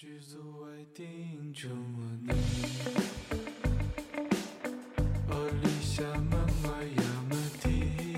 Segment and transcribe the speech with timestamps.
[0.00, 1.42] 剧组外我
[2.22, 2.30] 你，
[5.28, 8.16] 我立下门外要么地。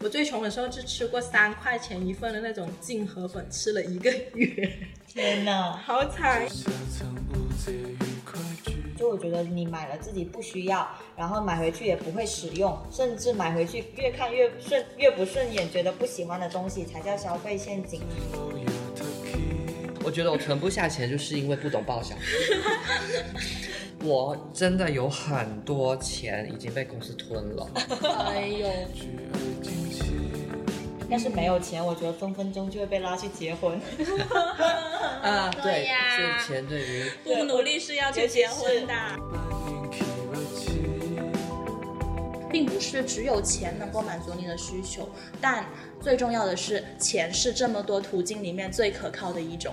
[0.00, 5.70] 我最穷的时候就吃过三块钱一份的那种净河粉，吃了一个月，天哪！
[5.76, 6.48] 好惨。
[8.96, 18.00] 就我觉得你买了自己不需要，然后买回去也不会使用，甚至买回去越看越顺越不顺眼，觉得不喜欢的东西才叫消费陷阱。
[20.04, 22.14] 我觉得我存不下钱，就是因为不懂报销。
[24.04, 27.66] 我真的有很多钱已经被公司吞了。
[28.28, 28.68] 哎呦，
[31.08, 33.80] 要是没有钱，我觉得分分钟就会被拉去结婚。
[35.22, 38.92] 啊，对呀是钱对于不努力是要去结婚的，
[42.52, 45.08] 并不是只有钱能够满足你的需求，
[45.40, 45.64] 但
[45.98, 49.72] 最重要的是，钱是这么多途径里面最可靠的一种。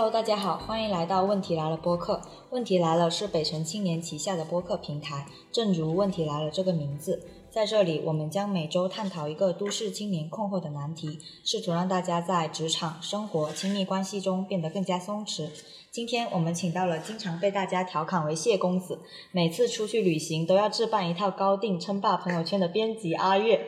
[0.00, 2.22] Hello，大家好，欢迎来到《问题来了》播客。
[2.48, 15.50] 问题来了是北辰青年旗下的播客平台，正如《问题来了》这个名字，在这里我们将每周探讨一个都市青年困惑的难题，试图让大家在职场、生活、亲密关系中变得更加松弛。
[15.90, 19.00] 今天我们请到了经常被大家调侃为谢公子，
[19.32, 23.60] 每次出去旅行都要置办一套高定称霸朋友圈的编辑阿月。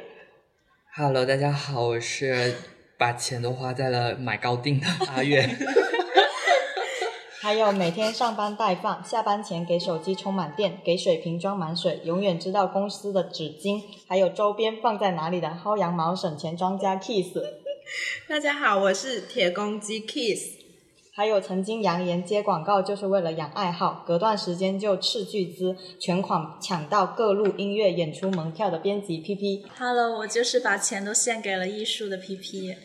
[0.96, 2.54] Hello，大家好，我是
[2.98, 5.46] 把钱都花在了买高定的阿月。
[7.42, 17.36] 还有每天上班带饭，下班前给手机充满电，给水瓶装满水，永远知道公司的纸巾还有周边放在哪里的薅羊毛省钱专家 Kiss，
[18.30, 20.62] 大家好，我是铁公鸡 Kiss。
[21.12, 29.64] 还有曾经扬言接广告就是为了养爱好，隔段时间就斥巨资全款抢到各路音乐演出门票的编辑 PP。
[29.76, 32.76] Hello，我就是把钱都献给了艺术的 PP。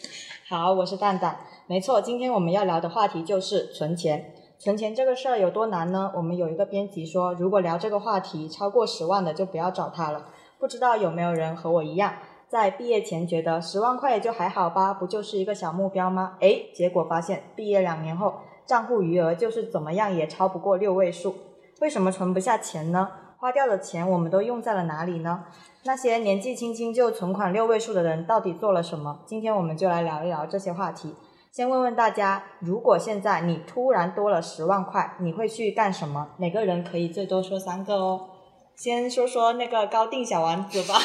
[0.49, 1.41] 好，我是蛋蛋。
[1.67, 4.33] 没错，今天我们要聊的话题就是存钱。
[4.59, 6.11] 存钱这个事儿有多难呢？
[6.15, 10.25] 我们有一个编辑说，如果聊这个话题超过十万的就不要找他了。
[10.57, 12.13] 不知道有没有人和我一样，
[12.49, 16.37] 在毕业前觉得十万块也就还好吧，不就是一个小目标吗？
[16.39, 18.33] 诶，结果发现毕业两年后，
[18.65, 21.35] 账户余额就是怎么样也超不过六位数。
[21.79, 23.09] 为什么存不下钱呢？
[23.37, 25.45] 花掉的钱我们都用在了哪里呢？
[25.83, 29.19] 那些年纪轻轻就存款六位数的人到底做了什么？
[29.27, 31.13] 今天我们就来聊一聊这些话题。
[31.57, 36.35] 先问问大家，如果现在你突然多了十万块，你会去干什么？
[36.37, 38.29] 每个人可以最多说三个哦。
[38.75, 40.99] 先说说那个高定小丸子吧。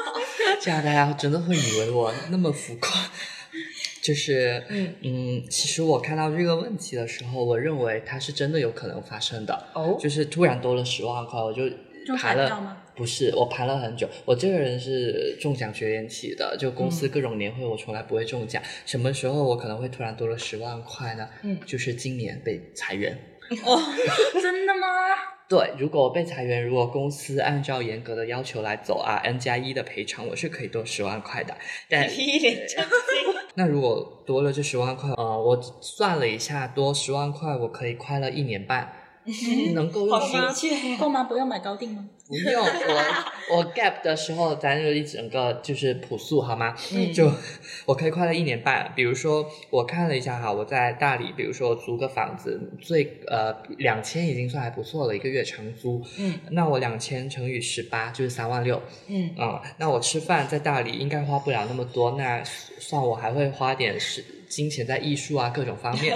[0.62, 2.90] 这样大家真的会以为我那么浮夸。
[4.02, 9.66] 就是，嗯嗯，其实我看到这个问题的时候，我认为它是真的有可能发生的。
[9.74, 11.68] 哦就是突然多了十万块，我就
[12.06, 12.78] 中盘了。
[12.98, 14.08] 不是，我排了很久。
[14.24, 18.60] 我这个人是中奖学员起的，就公司各种年会我从来不会中奖。
[18.84, 21.28] 什么时候我可能会突然多了十万块呢？
[21.42, 23.16] 嗯就是今年被裁员。
[23.64, 23.80] 哦，
[24.42, 24.88] 真的吗？
[25.48, 31.56] 对，如果我被裁员，如果公司按照严格的要求来走啊，N 加一的赔偿，我是可以多十万块的。
[31.88, 32.06] 但。
[33.54, 38.92] 那如果多了这十万块，呃，我算了一下，多十万块我可以快乐一年半，
[39.74, 41.24] 能够用好十明确、够吗？
[41.24, 42.04] 不用买高定吗？
[42.28, 46.74] 不用我我 gap 的时候，咱就一整个就是朴素好吗？
[46.92, 47.30] 嗯就
[47.86, 48.92] 我可以快乐一年半。
[48.94, 56.04] 比如说我看了一下哈，我在大理，比如说租个房子，最呃两千已经算还不错了，一个月长租。
[56.18, 58.82] 嗯那我两千乘以十八就是三万六。
[59.08, 66.14] 嗯嗯，那我吃饭在大理应该花不了那么多，那算我还会花点是金钱在艺术啊各种方面，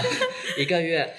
[0.60, 1.10] 一个月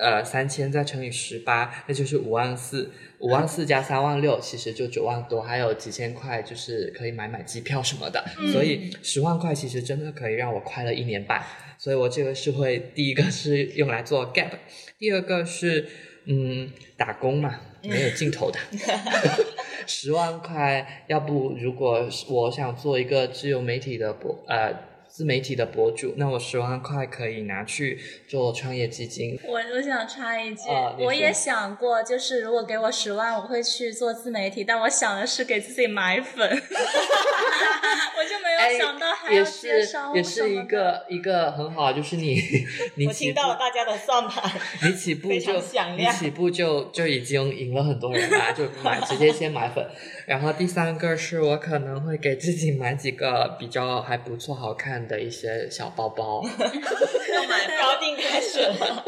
[0.00, 11.42] 呃三千再乘以十八，那就是五万四，五万四加三万六，其实就九万多，还有几千块就是可以买买机票什么的，所以十万块其实真的可以让我快乐一年半，
[11.78, 14.50] 所以我这个是会第一个是用来做 gap，
[14.98, 15.86] 第二个是
[16.26, 18.58] 嗯打工嘛，没有尽头的。
[19.86, 24.72] 十万块，要不如果我想做一个自由媒体的博呃
[25.14, 29.38] 自媒体的博主，那我十万块可以拿去做创业基金。
[29.46, 42.38] 我我想插一句，啊我也想过，就是如果给我十万，我会去做自媒体，但我想的是给自己买粉， 我就没想到还要也是介绍也是一个一个很好，就是你
[42.94, 44.48] 你我听到了大家的算盘。
[44.82, 45.60] 你起步就
[45.96, 49.84] 你起步就就已经赢了很多人了，就买 直接先买粉。
[50.26, 59.04] 然后第三个是我可能会给自己买几个比较还不错、好看看的一些小包包，要买高定开始了。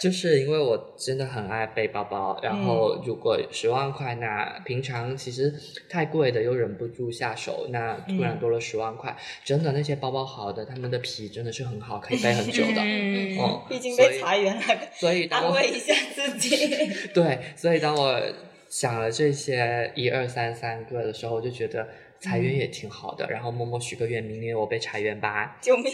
[0.00, 5.54] 就是因为我真的很爱背包包，然嗯后如果十万块，那平常其实
[5.88, 12.80] 太贵的又忍不住下手，那突然嗯多了十万块，真的那些包包好的，他们的皮真的是很好，可以背很久的。
[12.80, 14.62] 嗯 哦，毕竟所以被裁员了，
[14.94, 16.56] 所以安慰一下自己。
[17.12, 18.22] 对，所以当我
[18.68, 21.88] 想了这些一二三三个的时候，我就觉得
[22.20, 25.58] 裁员也挺好的，然后默默许个愿，明年我被裁员吧。
[25.60, 25.92] 救命！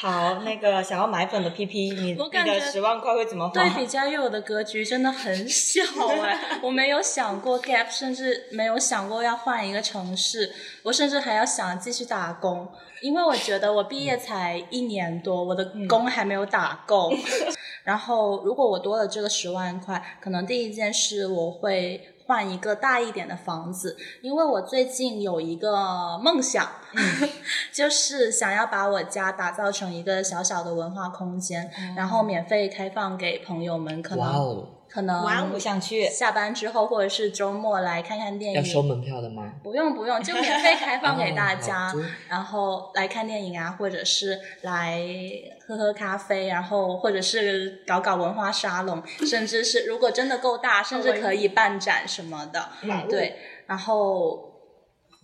[0.00, 3.52] 好，那个想要买粉的 PP，你你我感觉的十万块会怎么花？
[3.52, 5.82] 对比佳悦我的格局真的很小
[6.22, 10.54] 哎， 我没有想过 gap，甚至没有想过要换一个城市，
[10.84, 12.66] 我甚至还要想继续打工，
[13.02, 17.12] 因为我觉得我毕业才一年多，我的工还没有打够。
[17.84, 22.09] 然后如果我多了这个十万块，可能第一件事我会。
[22.30, 26.64] 换一个大一点的房子，因为我最近有一个梦想，
[27.74, 36.04] 就是想要把我家打造成一个小小的文化空间，然后免费开放给朋友们，可能可能哇，我想去。
[36.08, 38.56] 下班之后或者是周末来看看电影。
[38.56, 39.54] 要收门票的吗？
[39.64, 45.00] 不用不用，就免费开放 给大家哦，然后来看电影啊，或者是来
[45.70, 52.68] 喝喝咖啡，然后或者是搞搞文化沙龙，甚至是如果真的够大，甚至可以办展什么的。
[52.82, 53.36] 嗯对，
[53.66, 54.52] 然后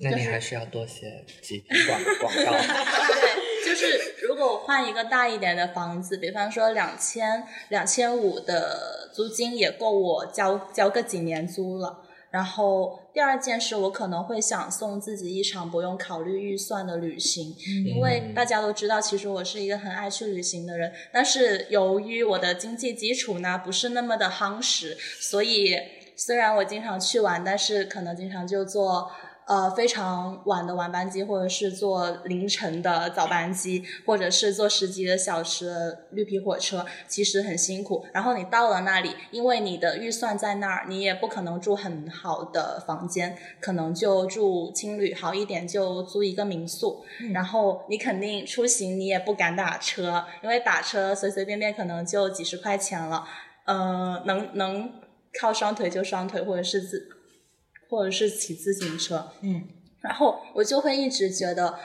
[0.01, 2.53] 那你还是要多写几篇广广告。
[2.57, 12.03] 对，就是如果我换一个大一点的房子，比方说两千两千五的租金也够我交交个几年租了。
[12.37, 17.57] 然后第二件事，我可能会想送自己一场不用考虑预算的旅行，
[17.87, 20.93] 因为大家都知道，其实我是一个很爱去旅行的人。
[21.11, 25.79] 但是由于我的经济基础呢不是那么的夯实，所以
[26.15, 29.11] 虽然我经常去玩，但是可能经常就坐
[29.47, 38.05] 呃非常晚的晚班机，或者是坐凌晨的早班机，或者是坐十几个小时的绿皮火车，其实很辛苦。
[38.13, 47.05] 然后你到了那里，因为你的预算在那儿，你也不可能住很好的房间，可能就住青旅，好一点就租一个民宿。
[47.33, 53.25] 然后你肯定出行你也不敢打车，因为打车随随便便可能就几十块钱了。
[53.65, 54.91] 呃，能能
[55.41, 57.09] 靠双腿就双腿，或者是自，
[57.89, 59.33] 或者是骑自行车。
[59.41, 59.69] 嗯，
[60.01, 61.79] 然后我就会一直觉得，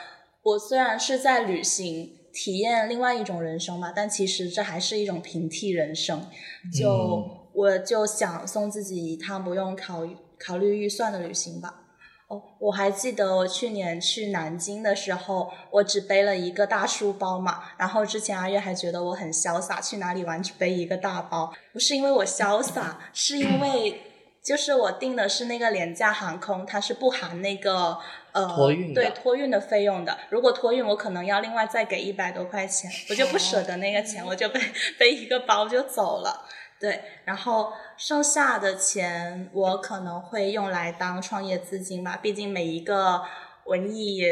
[0.44, 2.18] 我虽然是在旅行。
[2.34, 6.26] 体验另外一种人生嘛，但其实这还是一种平替人生。
[6.74, 10.08] 就、嗯我就想送自己一趟不用考
[10.40, 11.82] 考虑预算的旅行吧。
[12.30, 17.64] 哦，我还记得我去年去南京的时候，我只背了一个大书包嘛。
[17.78, 21.54] 然后之前阿月还觉得我很潇洒，去哪里玩只背一个大包。
[21.74, 24.02] 不是因为我潇洒，是因为
[24.44, 27.98] 就是我订的是那个廉价航空，它是不含那个
[28.32, 30.18] 呃托运的对托运的费用的。
[30.30, 34.60] 如果托运，我可能要另外再给一百多块钱，我就不舍得那个钱，我就背
[34.98, 36.48] 背一个包就走了。
[36.80, 43.22] 对，然后剩下的钱我可能会用来当创业资金吧，毕竟每一个
[43.66, 44.24] 文艺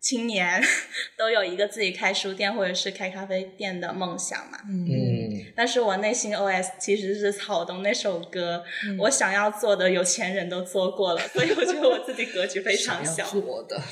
[0.00, 0.62] 青年
[1.18, 4.58] 都有一个自己开书店或者是开咖啡店的梦想嘛。
[4.68, 8.64] 嗯，但是我内心 OS 其实是草东那首歌，
[9.00, 13.24] 我想要做的有钱人都做过了，所以我觉得我自己格局非常小。
[13.24, 13.82] 想要做的。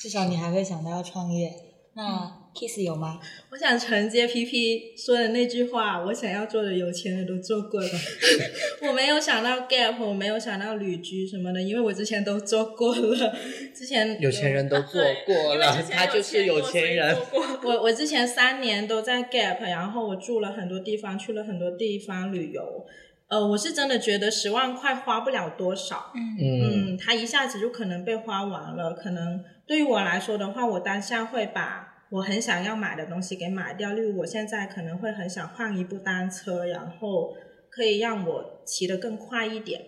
[0.00, 1.50] 至少你还会想到要创业。
[1.94, 3.20] 那嗯 Kiss 有吗？
[3.50, 7.88] 我想承接 PP 说的那句话，我想要做的有钱人都做过了。
[8.88, 13.36] 我没有想到 gap，我没有想到旅居什么的，因为我之前都做过了。
[13.74, 17.14] 之前有钱人都做过了，他就是有钱人。
[17.62, 22.86] 我我之前三年都在 Gap，然后我住了很多地方，去了很多地方旅游。
[23.28, 28.92] 呃，我是真的觉得十万块花不了多少，嗯嗯，它一下子就可能被花完了。
[28.92, 33.92] 可能对于我来说的话，我当下会把我很想要买的东西给买掉。
[33.92, 37.34] 例如，我现在可能会很想换一部单车，然后
[37.68, 39.82] 可以让我骑得更快一点。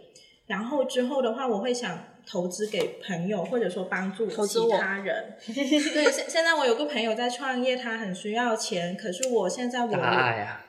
[0.47, 5.35] 然后之后的话，我会想投资给朋友，或者说帮助其他人。
[5.45, 9.95] 对，现现在我有个朋友在创业，他很需要钱，可是我现在我！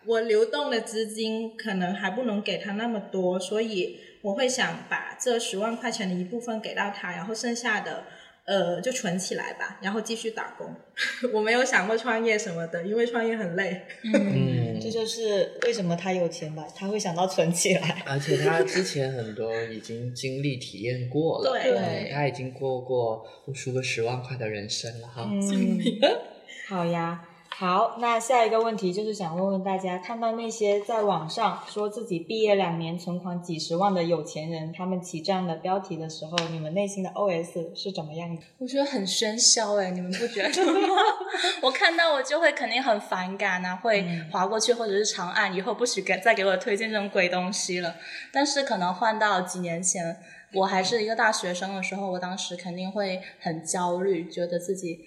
[0.06, 8.04] 我流动的资金可能还不能给他那么多，所以我会想把这十万块钱的一部分给到他，然后剩下的
[8.50, 10.68] 呃就存起来吧，然后继续打工。
[11.32, 13.80] 我没有想过创业什么的，因为创业很累。
[14.04, 16.66] 嗯这，就是为什么他有钱吧？
[16.76, 18.04] 他会想到存起来。
[18.08, 25.30] 而且他之前很多已经经历体验过了，对嗯他已经过过无数个十万块的人生了哈。
[25.32, 25.80] 嗯，
[26.68, 27.29] 好呀。
[27.52, 38.42] 好，那下一个问题就是想问问大家，看到那些在网上说自己毕业两年存款几十万的有钱人，他们起这样的标题的时候，你们内心的 OS 是怎么样的？
[38.60, 40.88] 我觉得很喧嚣哎，你们不觉得吗？
[41.62, 47.96] 我看到我就会肯定很反感啊，会划过去或者是长按，以后不许给再给我推荐这种鬼东西了。
[48.32, 50.18] 但是可能换到几年前，
[50.54, 55.02] 我还是一个大学生的时候，我当时肯定会很焦虑，觉得自己。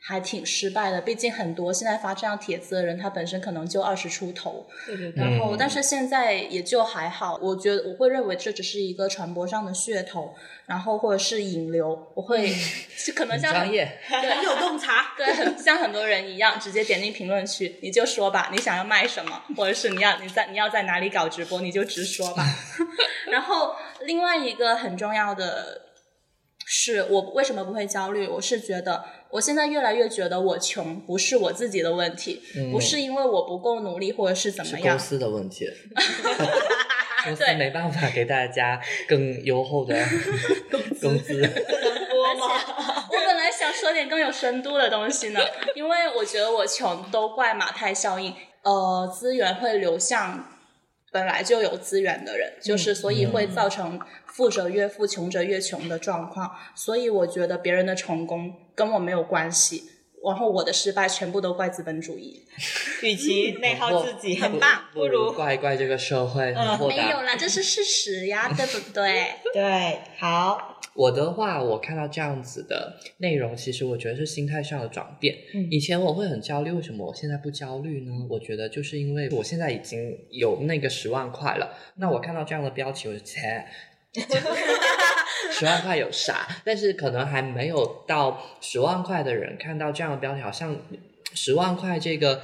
[0.00, 5.22] 还挺失败的，毕竟很多现在发这样帖子的人，他本身可能就二十出头，对对对。
[5.22, 10.34] 然后，嗯但是现在也就还好，我觉得我会认为这只是一个传播上的噱头，
[10.66, 12.46] 然后或者是引流，我会
[12.96, 13.98] 是可能很像很专业。
[14.06, 15.12] 很有洞察。
[15.18, 15.26] 对，
[15.62, 22.44] 像很多人一样，直接点进评论区，你就说吧，你想要卖什么，或者是你要你在你要在哪里搞直播，你就直说吧。
[23.26, 25.82] 然后另外一个很重要的
[26.64, 28.26] 是，我为什么不会焦虑？
[28.26, 34.98] 我是觉得我现在越来越觉得我穷不是我自己的问题，嗯不是因为我不够努力或者是怎么样是公。
[34.98, 35.66] 司的问题，
[37.24, 39.94] 公没办法给大家更优厚的
[41.02, 41.40] 工资。
[42.10, 42.54] 播 吗？
[43.10, 45.40] 我本来想说点更有深度的东西呢，
[45.74, 50.44] 因为我觉得我穷都怪马太效应，呃，资源会流向
[51.10, 56.54] 本来就有资源的人，就是所以会造成富者越富、穷者越穷的状况。
[56.74, 59.84] 所以我觉得别人的成功跟我没有关系，
[60.24, 62.44] 然后我的失败全部都怪资本主义。
[63.02, 66.78] 与其内耗自己，很棒不如怪怪这个社会嗯。
[66.88, 69.26] 没有啦，这是事实呀， 对不对？
[69.52, 75.36] 对，好，我的话，我看到这样子的内容，其实我觉得是心态上的转变。
[75.54, 78.12] 嗯以前我会很焦虑，为什么我现在不焦虑呢？
[78.28, 81.78] 我觉得就是因为我现在已经有那个十万块了。
[81.98, 83.64] 那我看到这样的标题，我就切，
[85.52, 86.46] 十万块有啥？
[86.64, 90.76] 但是可能还没有到十万块的人看到这样的标题，好像
[91.34, 92.42] 十万块这个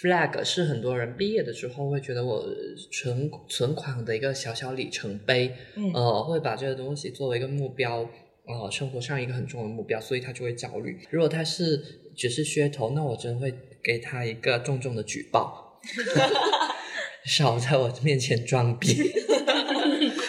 [0.00, 2.44] flag 是很多人毕业的时候会觉得我
[2.90, 8.08] 存存款的一个小小里程碑，嗯呃，会把这个东西作为一个目标。
[8.44, 10.98] 呃，生活上一个很重要的目标，所以他就会焦虑。
[11.10, 11.80] 如果他是
[12.16, 15.80] 只是噱头，那我真会给他一个重重的举报。
[17.24, 19.12] 少在我面前装逼。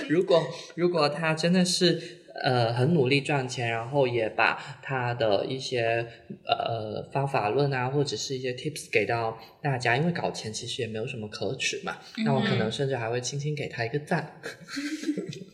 [0.09, 0.43] 如果
[0.75, 6.05] 如果他真的是呃很努力赚钱，然后也把他的一些
[6.45, 11.97] 呃方法论啊，或者是一些 tips 给到大家，因为搞钱其实也没有什么可耻嘛。
[12.25, 14.41] 那我可能甚至还会轻轻给他一个赞，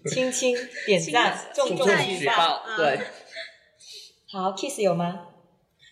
[0.10, 1.88] 轻轻点赞，重重。
[2.18, 3.00] 举报，对。
[4.32, 5.26] 好，Kiss 有吗？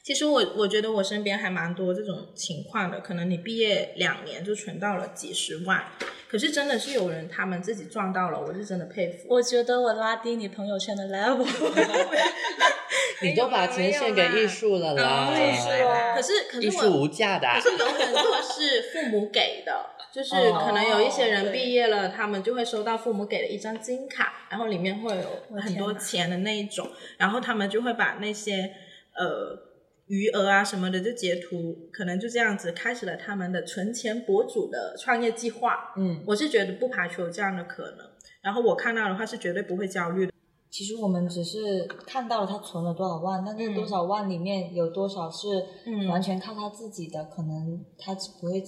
[0.03, 5.83] 其实我我觉得我身边还蛮多这种情况的，可能你毕业两年就存到了几十万，
[6.29, 9.27] 可是真的是有人他们自己撞到了，我是真的佩服。
[9.29, 11.45] 我觉得我拉低你朋友圈的 level。
[13.19, 19.73] 你都把钱献给艺术了啦，对是哦可是可是我艺术无价的啊、可是有很多是父母给的，
[20.11, 28.71] 就是哦可能有一些人毕业了，他们就会收到父母给的一张金卡，然后里面会有很多钱的那一种，然后他们就会把那些
[29.15, 29.57] 呃
[30.07, 35.93] 余额啊什么的就截图，可能就这样子开始了他们的存钱博主的创业计划。
[35.97, 38.05] 嗯，我是觉得不排除有这样的可能，
[38.41, 40.31] 然后我看到的话是绝对不会焦虑的。
[40.69, 45.47] 其实我们只是看到了他存了多少万，但是多少万里面有多少是
[45.85, 48.63] 嗯完全靠他自己的，可能他不会。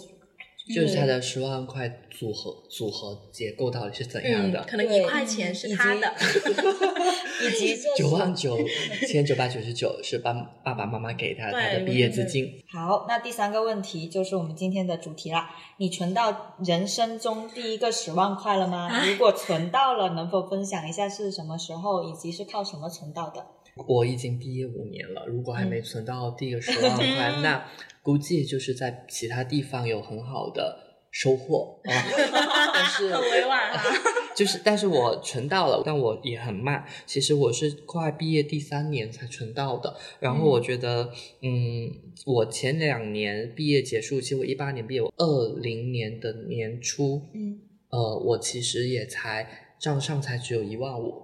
[0.73, 4.63] 就是他的十万块组合组合结构到底是怎样的？
[4.69, 6.13] 可能一块钱是他的，
[7.47, 8.57] 以及这九万九
[9.07, 10.31] 千九百九十九是爸
[10.63, 12.61] 爸爸妈妈给他他的毕业资金。
[12.71, 15.49] 好，那第三个问题就是我们今天的主题啦。
[15.77, 19.03] 你存到人生中第一个十万块了吗？
[19.05, 23.43] 如果存到了，能否分享一下是什么时候，以及是靠什么存到的？
[23.87, 27.65] 我已经毕业五年了，如果还嗯没存到第一个十 万块，那
[28.01, 30.77] 估计就是在其他地方有很好的
[31.11, 31.91] 收获啊。
[32.73, 33.81] 但是很委婉啊。
[34.35, 36.85] 就是，但是我存到了，但我也很慢。
[37.05, 39.93] 其实我是快毕业第三年才存到的。
[40.21, 41.91] 然后我觉得，嗯，
[42.25, 47.59] 我前两年毕业结束，其实我一八年毕业，我二零年的年初，嗯，
[47.89, 49.45] 呃，我其实也才
[49.77, 51.21] 账上才只有一万五，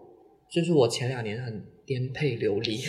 [0.51, 2.79] 就是我前两年很颠沛流离。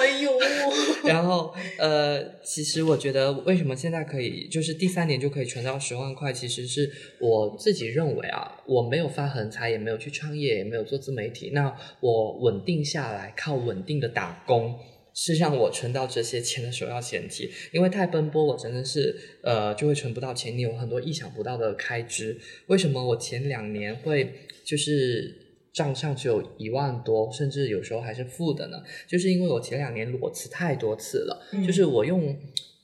[0.00, 0.30] 哎呦，
[1.04, 14.78] 然后呃，其实我觉得为什么现在可以，就是第三年就可以存到十万块，其实是我自己认为啊，我没有发横财，也没有去创业，也没有做自媒体，那我稳定下来，靠稳定的打工。
[15.12, 22.38] 是让我存到这些钱的首要前提，因为太奔波，我真的是呃就会存不到钱，你有很多意想不到的开支。
[22.68, 24.32] 为什么我前两年会
[24.64, 25.39] 就是
[25.72, 28.82] 账上只有一万多，甚至有时候还是负的呢？
[29.06, 32.36] 就是因为我前两年裸辞太多次了，嗯就是我用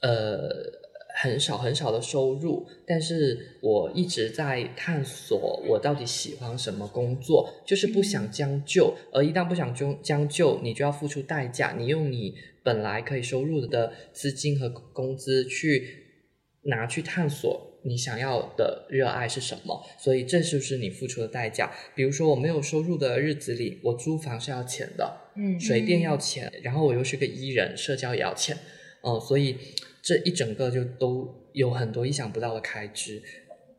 [0.03, 0.49] 呃
[1.19, 16.05] 很少很少的收入，但是我一直在探索我到底喜欢什么工作，就是不想将就，而一旦不想将将就，你就要付出代价，你用你本来可以收入的资金和工资去
[16.63, 21.73] 拿去探索你想要的热爱是什么，所以这就是你付出的代价。
[21.95, 28.57] 比如说我没有收入的日子里，我租房是要钱的，嗯水电要钱，然后我又是个艺人，社交也要钱，
[29.03, 29.57] 嗯，所以
[30.03, 33.23] 这一整个就都有很多意想不到的开支，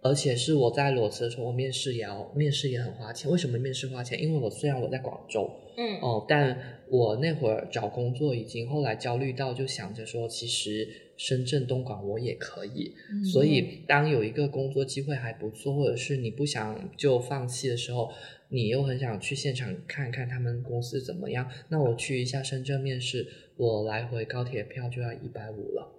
[0.01, 3.29] 而且是我在裸辞的时候，我面试也要面试也很花钱。
[3.29, 4.21] 为什么面试花钱？
[4.21, 10.87] 因为我虽然我在广州，嗯哦，但我那会儿找工作已经后来焦虑到，就想着说，其实
[11.17, 12.95] 深圳、东莞我也可以。
[13.11, 18.11] 嗯所以当有一个工作机会还不错，或者是你不想就放弃的时候，
[18.49, 25.93] 你又很想去现场看看他们公司怎么样，那我去一下深圳面试，我来回高铁票就要一百五了。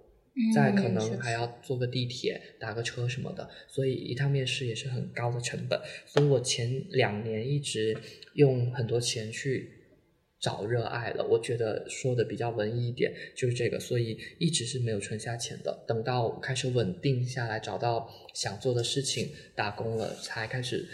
[0.55, 5.77] 再可嗯能还要坐个地铁、打个车什么的，所以一趟面试也是很高的成本。
[6.05, 7.97] 所以我前两年一直
[8.35, 9.69] 用很多钱去
[10.39, 11.25] 找热爱了。
[11.25, 15.83] 我觉得说的比较文艺一点，就是这个，所以一直是没有存下钱的。
[15.87, 20.87] 等到开始稳定下来，找到想做的事情，打工了，才开始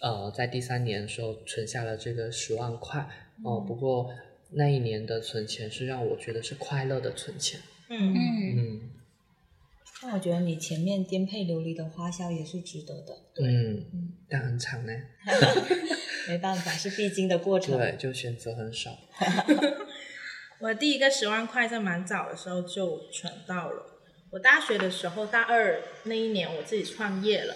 [0.00, 3.08] 呃，在第三年的时候存下了这个十万块。
[3.44, 4.10] 哦、不过
[4.50, 7.60] 那一年的存钱是让我觉得是快乐的存钱。
[7.88, 8.90] 嗯嗯嗯。
[10.04, 14.92] 那我觉得你前面颠沛流离的花销也是值得的，嗯，但很惨呢。
[16.28, 17.76] 没办法，是必经的过程。
[17.78, 18.98] 对，就选择很少。
[20.60, 23.86] 我第一个十万块在蛮早的时候就存到了。
[24.30, 27.54] 我大学的时候，大二那一年我自己创业了，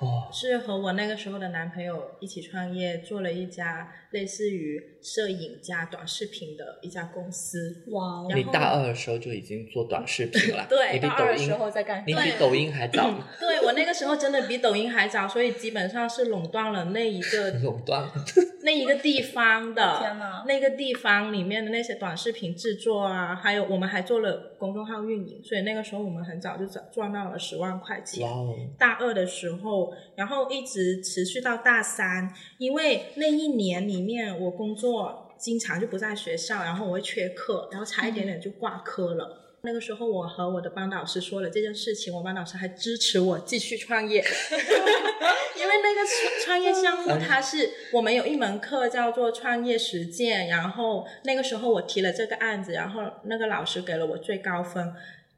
[0.00, 7.84] 哦，是和我那个时候的男朋友一起创业，做了一家类似于摄影加短视频的一家公司。
[7.88, 13.08] 哇你大二的时候就已经做短视频了， 对你比抖音大二的时，候在干，你比抖音还早，
[13.38, 18.08] 对我那个时候真的比抖音还早，所以基本上是垄断了那一个 垄断。
[18.64, 28.26] 那一个地方的，天哪那个地方里面的那些短视频制作啊，还有我们还做了公众号运营，所以那个时候我们很早就赚赚到了十万块钱。
[28.26, 29.83] 哇哦，大二的时候，
[30.16, 39.40] 然后一直持续到大三，因为那一年里面我工作经常就不在学校，然后我会缺课，然后差一点点就挂科了。
[39.66, 44.20] 那个时候，我和我的班导师说了这件事情，我班导师还支持我继续创业，
[45.58, 54.92] 因为那个创创业项目它是我们有一门课叫做创业实践，然后那个时候我提了这个案子，然后那个老师给了我最高分，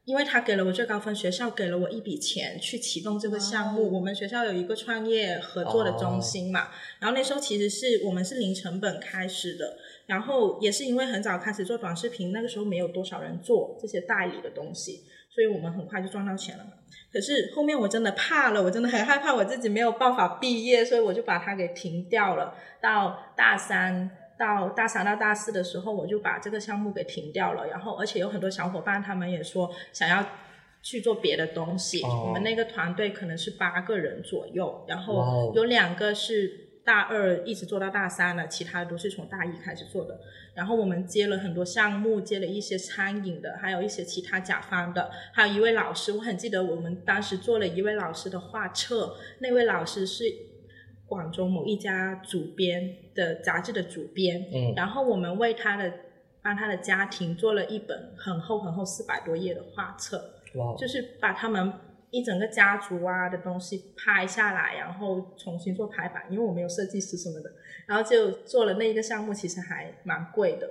[0.07, 3.93] 因为他给了我最高分，学校给了我一笔钱去启动这个项目。
[3.93, 6.69] 我们学校有一个创业合作的中心嘛，
[7.01, 16.71] 然后那时候其实是我们是零成本开始的，然后也是因为很早开始做短视频，那个时候没有多少人做这些代理的东西，所以我们很快就赚到钱了嘛。
[17.11, 22.55] 可是后面我真的怕了，我真的很害怕我自己没有办法毕业，所以我就把它给停掉了。
[22.79, 27.67] 到大三到大三到大四的时候，我就把这个项目给停掉了。
[27.67, 30.25] 然后，而且有很多小伙伴他们也说想要
[30.81, 32.03] 去做别的东西。
[32.03, 40.19] 哦我们那个团队可能是八个人左右，然后哦有两个是大二一直做到大三的，其他都是从大一开始做的。
[40.53, 50.23] 然后我们接了很多项目，接了一些餐饮的，还有一些其他甲方的，还有一位老师，我很记得我们当时做了一位老师的画册，那位老师是
[51.07, 54.73] 广州某一家主编的杂志的主编，嗯。
[54.75, 55.91] 然后我们为他的
[56.41, 61.73] 帮他的家庭做了一本很厚很厚四百多页的画册，哇哦，就是把他们
[62.11, 67.51] 一整个家族啊的东西拍下来，然后重新做排版，因为我没有设计师什么的，
[67.85, 70.69] 然后就做了那一个项目，其实还蛮贵的。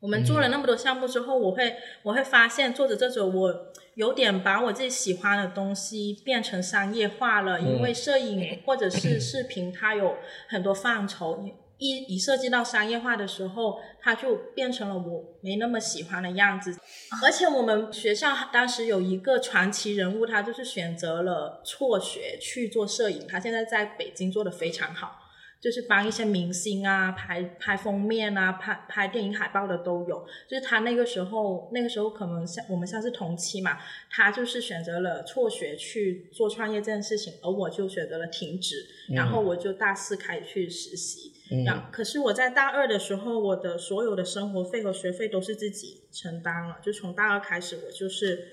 [0.00, 10.16] 我们做了那么多项目之后，我会我会发现做着做着，我有点把我自己喜欢的东西变成商业化了，因为摄影或者是视频，它有
[10.48, 11.46] 很多范畴。
[11.76, 16.78] 一一涉及到商业化的时候，它就变成了我没那么喜欢的样子。
[17.22, 25.19] 而且我们学校当时有一个传奇人物，他就是选择了辍学去做摄影，他现在在北京做的非常好。
[25.60, 30.26] 就是帮一些明星啊拍拍封面啊，拍拍电影海报的都有。
[30.48, 38.76] 就是他那个时候，那个时候可能像我们像是同期嘛，他就是选择了辍学去做创业这件事情，而我就选择了停止，
[39.10, 41.32] 然后我就大四开始去实习。
[41.52, 48.46] 嗯然后可是我在大二的时候，我的所有的生活费和学费都是自己承担了，就从大二开始，我就是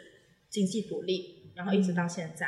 [0.50, 2.48] 经济独立，然后一直到现在。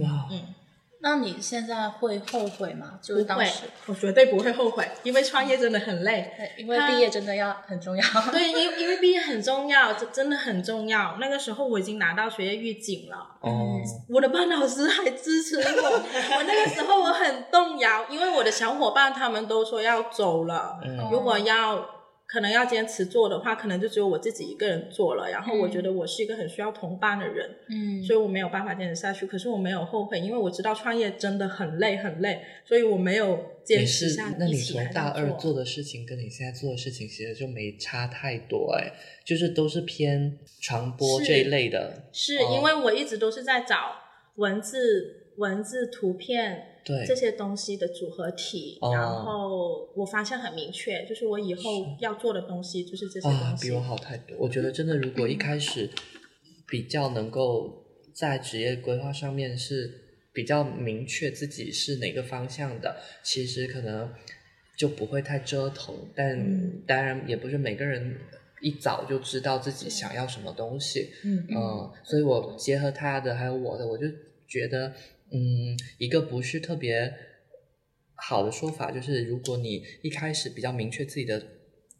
[0.00, 0.54] 哇，嗯，
[1.02, 2.98] 那你现在会后悔吗？
[3.00, 6.32] 就是不会当时，，我绝对不会后悔，因为创业真的很累。
[6.36, 8.04] 对因为毕业真的要很重要。
[8.30, 11.16] 对，因 因为毕业很重要，这真的很重要。
[11.18, 15.90] 那个时候我已经拿到学业预警了，哦，我的班老师还支持我，
[16.36, 21.82] 我那个时候我很动摇，因为我的小伙伴他们都说要走了，嗯如果要
[22.30, 25.28] 可能要坚持做的话，可能就只有我自己一个人做了。
[25.28, 29.26] 然后我觉得我是一个很需要同伴的人，嗯所以我没有办法坚持下去。
[29.26, 34.32] 可是我没有后悔，因为我知道创业真的很累很累，所以我没有坚持下。
[34.38, 38.92] 那你从大二做的事情跟你现在做的事情其实就没差太多哎，
[39.24, 42.10] 就是都是偏传播这一类的。
[42.12, 43.96] 是哦因为我一直都是在找
[44.36, 53.68] 文字、文字、图片对这些东西的组合体，哦然后我发现很明确，就是我以后要做的东西就是这些啊，东西。
[53.68, 54.36] 比我好太多。
[54.38, 55.88] 我觉得真的，如果一开始
[56.66, 59.90] 比较能够在职业规划上面是
[60.32, 64.12] 比较明确自己是哪个方向的，其实可能
[64.76, 65.94] 就不会太折腾。
[66.14, 68.16] 但嗯当然，也不是每个人
[68.60, 71.10] 一早就知道自己想要什么东西。
[71.24, 74.06] 嗯嗯，所以我结合他的还有我的，我就
[74.46, 74.92] 觉得，
[75.32, 77.12] 嗯，一个不是特别
[78.14, 81.42] 好的说法，就是如果你一开始比较明确自己的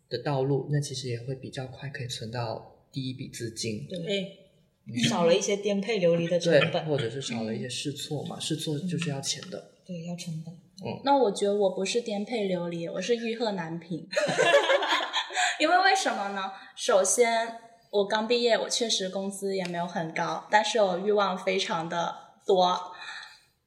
[0.08, 10.54] 的道路，那其实也会比较快可以存到第一笔资金，对，少了一些颠沛流离的成对，本，或者是少了一些试错嘛，试错就是要钱的，对，要成本。
[10.82, 14.08] 嗯那我觉得我不是颠沛流离，我是欲壑难平。
[15.60, 16.50] 因为为什么呢？
[16.74, 17.54] 首先，
[17.90, 22.14] 我刚毕业，我确实工资也没有很高，但是我欲望非常的
[22.46, 22.80] 多，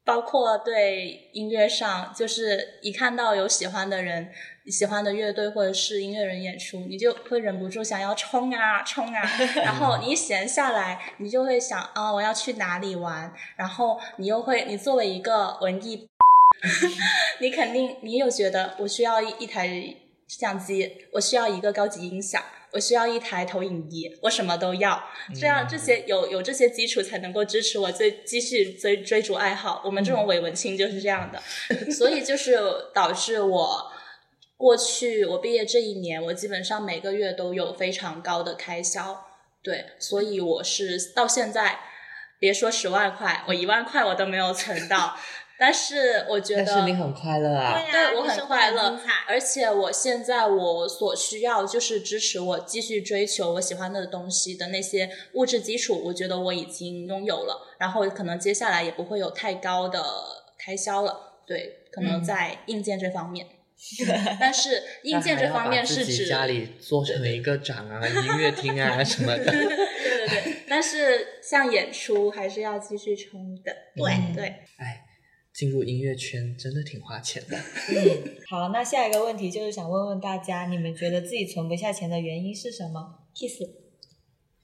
[0.05, 4.29] 包括对音乐上，就是一看到有喜欢的人、
[4.67, 9.21] 喜欢的乐队或者是音乐人演出，你就会忍不住想要冲啊冲啊，
[9.63, 16.07] 然后你一闲下来，你就会想啊，我要去哪里玩，然后你又会，你作为一个文艺。
[17.41, 19.67] 你肯定，你有觉得我需要一一台
[20.27, 22.41] 相机，我需要一个高级音响，
[22.73, 25.01] 我需要一台投影仪，我什么都要。
[25.39, 29.81] 这样这些有有这些基础，才能够支持我追继续追追逐爱好。
[29.85, 31.41] 我们这种伪文青就是这样的，
[31.91, 32.59] 所以就是
[32.93, 33.91] 导致我
[34.57, 39.27] 过去我毕业这一年，我基本上每个月都有非常高的开销。
[39.61, 41.79] 对，所以我是到现在，
[42.39, 45.15] 别说十万块，我一万块我都没有存到。
[45.57, 60.03] 但是我觉得，但是你很快乐啊，对呀对我很快乐而且我现在我所需要就是支持我继续追求我喜欢的东西的那些物质基础，我觉得我已经拥有了，然后可能接下来也不会有太高的
[60.57, 61.31] 开销了。
[61.45, 63.45] 对，可能在硬件这方面，
[64.39, 69.43] 但是硬件这方面是指家里做成一个展啊、音乐厅啊什么的。
[69.51, 73.75] 对对对，但是像演出还是要继续冲的。
[73.93, 74.43] 对、嗯对，
[74.77, 75.02] 哎，
[75.53, 77.55] 进入音乐圈真的挺花钱的。
[77.93, 83.61] 嗯，好，那下一个问题就是想问问大家，你们觉得自己存不下钱的原因是什么？Kiss，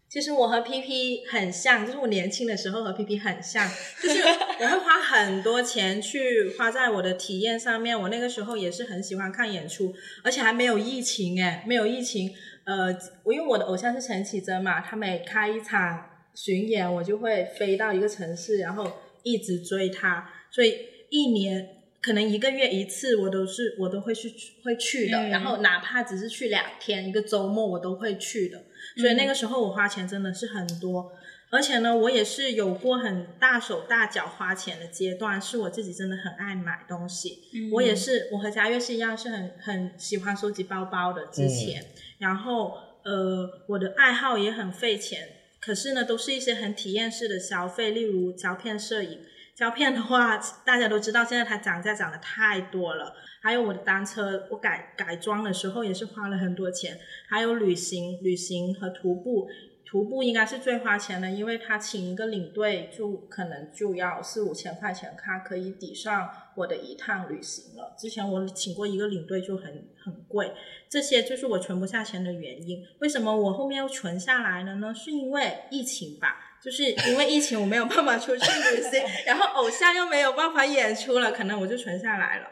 [0.09, 3.69] 其实我和 PP 很像，就是我年轻的时候和 PP 很像，
[4.01, 7.99] 就是我会花很多钱去花在我的体验上面。
[8.01, 12.33] 我那个时候也是很喜欢看演出，而且还没有疫情哎，没有疫情。
[12.63, 12.87] 呃，
[13.23, 18.91] 我因为我的偶像是陈绮贞嘛，他每开一场巡演，我就会飞到一个城市，然后
[19.23, 20.77] 一直追他，所以
[21.09, 21.75] 一年。
[22.01, 24.33] 可能一个月一次，我都是我都会去
[24.63, 28.63] 会去的，嗯然后哪怕只是去两天，一个周末我都会去的。
[28.95, 31.11] 所以那个时候我花钱真的是很多，
[31.51, 37.39] 而且呢，我也是有过很大手大脚花钱的阶段，是我自己真的很爱买东西。
[37.53, 41.25] 嗯我也是，我和佳悦是一样，是很很喜欢收集包包的。
[41.25, 41.85] 之前，
[42.19, 45.27] 然后呃，我的爱好也很费钱，
[45.59, 49.19] 可是呢，都是一些很体验式的消费，例如胶片摄影。
[49.59, 53.13] 胶片的话，大家都知道，现在它涨价涨得太多了。
[53.41, 56.97] 还有我的单车，我改改装的时候也是花了很多钱。
[57.27, 59.49] 还有旅行，旅行和徒步，
[59.85, 67.93] 徒步应该是最花钱的，因为他请一个领队就可能就要四五千块钱，他可以抵上我的一趟旅行了。
[67.99, 70.53] 之前我请过一个领队就很很贵，
[70.87, 72.81] 这些就是我存不下钱的原因。
[72.99, 74.93] 为什么我后面又存下来了呢？
[74.95, 76.45] 是因为疫情吧。
[76.61, 82.47] 就是因为疫情，我没有办法出去旅行，然后偶像又没有办法演出了，可能我就存下来了。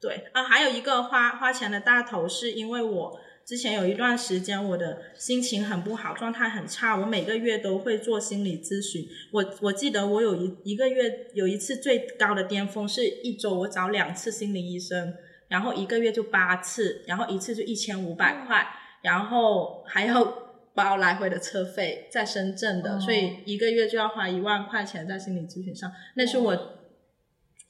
[0.00, 9.06] 对啊，还有一个花花钱的大头，是因为我之前有一段时间我的心情很不好，状态很差，我每个月都会做心理咨询。
[9.32, 15.14] 我我记得我有一一个月有一次最高的巅峰是一周我找两次心理医生，
[15.48, 18.66] 然后一个月就八次，然后一次就一千五百块，
[19.02, 20.51] 然后还要。
[20.74, 26.56] 包来回的车费在深圳的，哦所以一个月就要花一万块钱在心理咨询上，那是我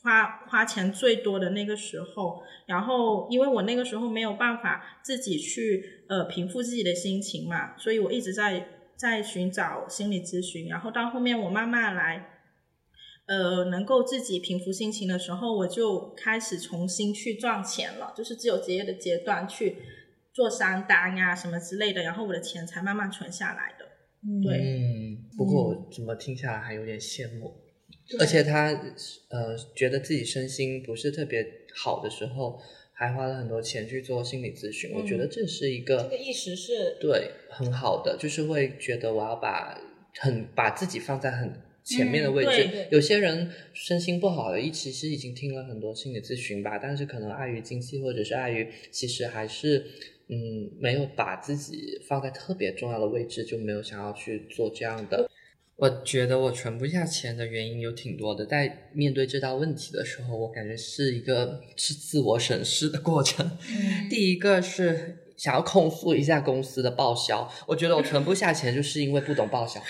[0.03, 12.29] 花花钱最多的那个时候，然后因为我那个时候没有办法自己去呃平复自己的心情嘛，所以我一直在在寻找心理咨询，然后到后面我慢慢来。
[13.25, 19.77] 呃，能够自己平复心情的时候，我就开始重新去赚钱了，就是自由职业的阶段去
[20.33, 23.85] 做商单呀、什么之类的，然后我的钱才慢慢存下来的。
[24.43, 27.53] 对，嗯，不过我怎么听下来还有点羡慕，
[28.21, 28.69] 而且他
[29.31, 32.59] 呃觉得自己身心不是特别好的时候，
[32.93, 39.77] 还花了很多钱去做心理咨询，我觉得这是一个这个意识是对很好的，就是会觉得我要把
[40.21, 42.71] 很把自己放在很前面的位置。
[42.73, 49.85] 嗯有些人身心不好的，一其实已经听了很多心理咨询吧，但是可能碍于经济或者是碍于，其实还是
[50.33, 55.29] 嗯没有把自己放在特别重要的位置，就没有想要去做这样的。
[55.77, 63.59] 我觉得我存不下钱的原因有挺多的，在面对这道问题的时候，我感觉是一个是自我审视的过程。
[63.69, 69.81] 嗯第一个是想要控诉一下公司的报销，我觉得我存不下钱，就是因为不懂报销。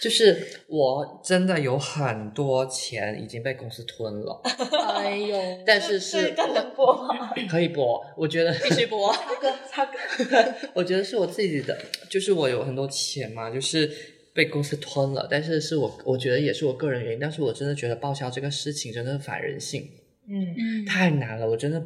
[0.00, 4.40] 就是我真的有很多钱已经被公司吞了，
[4.96, 7.32] 哎呦，但是这是个能播吗？
[7.50, 9.12] 可以播，我觉得必须播。
[9.14, 11.76] 他哥，他哥，我觉得是我自己的，
[12.08, 13.90] 就是我有很多钱嘛，就是
[14.32, 19.88] 被公司吞了，但是是我我觉得也是我个人原因，但是我真的觉得报销这个事情真的很反人性，
[20.28, 21.82] 嗯，嗯太难了，我真的。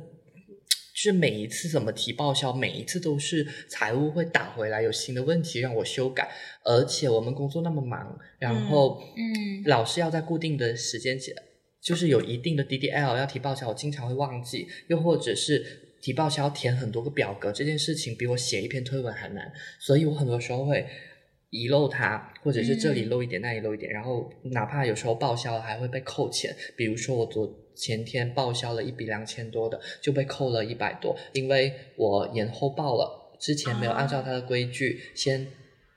[1.02, 6.30] 就是每一次怎么提报销，每一次都是财务会打回来有新的问题让我修改，
[6.64, 9.64] 而且我们工作那么忙，然后嗯。
[9.64, 11.34] 老是要在固定的时间前，
[11.80, 20.86] 就是有一定的 DDL 要提报销，我经常会忘记，又或者是提报销填很多个表格，这件事情比我写一篇推文还难，所以我很多时候会
[21.50, 23.08] 遗漏它，或者是这里嗯。
[23.08, 35.46] 漏一点，那里漏一点，然后哪怕有时候报销了还会被扣钱，比如说我昨前天报销了一笔两千多的，就被扣了一百多，因为我延后报了，之前没有按照他的规矩先。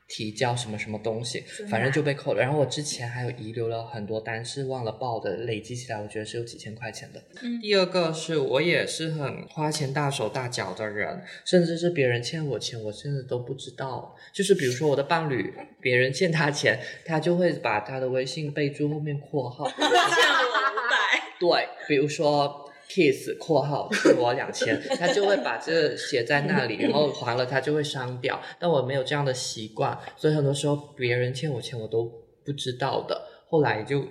[0.08, 1.40] 提交什么什么东西，
[1.70, 2.42] 反正就被扣了。
[2.42, 7.24] 然后我之前还有遗留了很多单是忘了报的，累积起来我觉得是有几千块钱的。
[7.42, 14.16] 嗯第二个是我也是很花钱大手大脚的人，甚至是别人欠我钱，我甚至都不知道。
[14.34, 21.24] 就是比如说我的伴侣，别人欠他钱， 他就会把他的微信备注后面括号， 欠我五百。
[21.40, 28.42] 对，比如说 kiss 括号欠我两千， 他就会把这个写在那里，然后还了他就会删掉。
[28.60, 32.12] 但我没有这样的习惯，所以很多时候别人欠我钱我都
[32.46, 33.22] 不知道的。
[33.48, 34.08] 后来就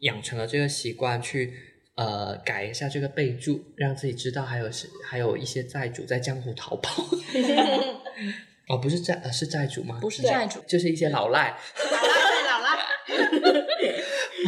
[0.00, 1.52] 养成了这个习惯，去
[1.96, 7.02] 呃改一下这个备注，让自己知道还有是还有一些债主在江湖逃跑。
[8.68, 9.98] 哦，不是债，呃，是债主吗？
[10.00, 11.56] 不是债主，就是一些老赖。
[11.90, 12.76] 老赖对老赖，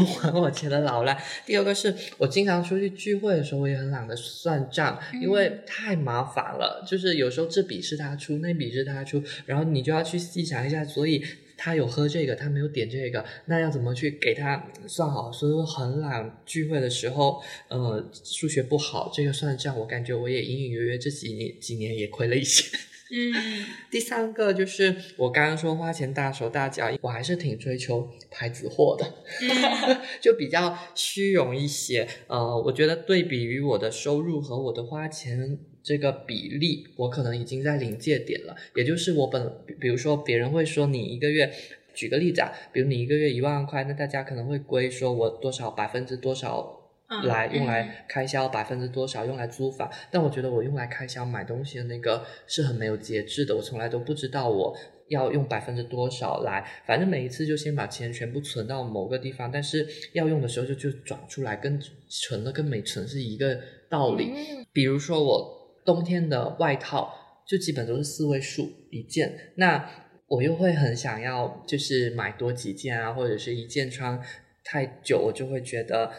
[0.04, 1.22] 不还我钱的老赖。
[1.46, 6.84] 第二个是我经常出去聚会的时候，我也很懒得算账，因为太麻烦了。
[6.86, 11.24] 就是有时候这笔是他出，那笔是他出，然后你就要去细想一下，所以。
[11.62, 15.30] 他有喝这个，他没有点这个，那要怎么去给他算好？
[15.30, 16.40] 所以我很懒。
[16.46, 22.74] 聚会的时候，呃，数学不好，这个算账，我感觉我也隐隐约约这几年几年也亏了一些。
[23.12, 29.06] 嗯 第三个就是我刚刚说花钱大手大脚，我还是挺追求牌子货的。
[29.42, 32.06] 嗯 就比较虚荣一些。
[32.28, 38.54] 呃，我觉得对比于我的收入和我的花钱这个比例，我可能已经在临界点了。
[38.74, 41.52] 也就是我本，比比如说别人会说你一个月。
[41.92, 46.79] 举个例子啊，比如你一个月一万块，那大家可能会归说我多少百分之多少
[47.24, 49.90] 来用来开销，百分之多少用来租房。
[50.10, 54.76] 但我觉得我用来开销买东西的那个是很没有节制的，我从来都不知道我
[55.08, 64.30] 要用百分之多少来，反正每一次就先把钱全部存到某个地方，但是要用的时候就就转出来，跟存了跟没存是一个道理。
[64.30, 67.12] 嗯比如说我冬天的外套
[67.44, 69.84] 就基本都是四位数一件，那
[70.28, 74.22] 我又会很想要就是买多几件啊，或者是一件穿
[74.62, 76.12] 太久，我就会觉得。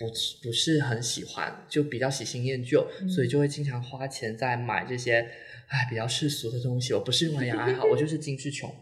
[0.00, 5.18] 不是不是很喜欢，就比较喜新厌旧，所以就会经常花钱在买这些，
[5.68, 6.94] 哎，比较世俗的东西。
[6.94, 8.74] 我不是用来养爱好，我就是精致穷。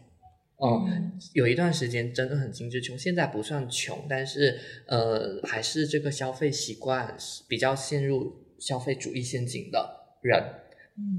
[0.61, 7.17] 嗯，有一段时间真的很精致穷，现在不算穷，但是呃，还是这个消费习惯
[7.49, 10.43] 比较陷入消费主义陷阱的人。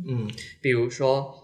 [0.08, 0.30] 嗯，
[0.62, 1.39] 比如说，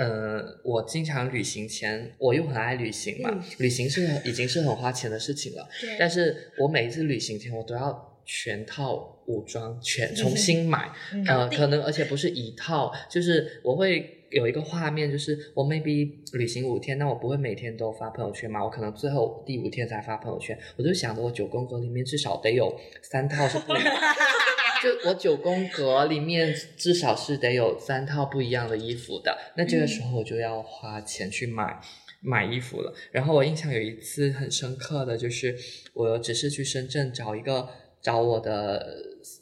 [0.00, 10.90] 呃，我经常旅行前，我又很爱旅行嘛，旅行是已经是很花钱的事情了，对但是我每一次旅行前，我都要全套武装全重新买，
[11.28, 24.00] 呃，可能而且不是一套，就是我会有一个画面，就是我 maybe 旅行五天，那我不会每天都发朋友圈嘛，我可能最后第五天才发朋友圈，我就想着我九宫格里面至少得有三套是不一样的。
[24.82, 31.80] 就 我九宫格里面至少是得有三套不一样的衣服的，那这个时候我就要花钱去买。
[32.22, 35.56] 买衣服了，然后我印象有一次很深刻的就是，
[35.94, 37.66] 我只是去深圳找一个
[38.02, 38.94] 找我的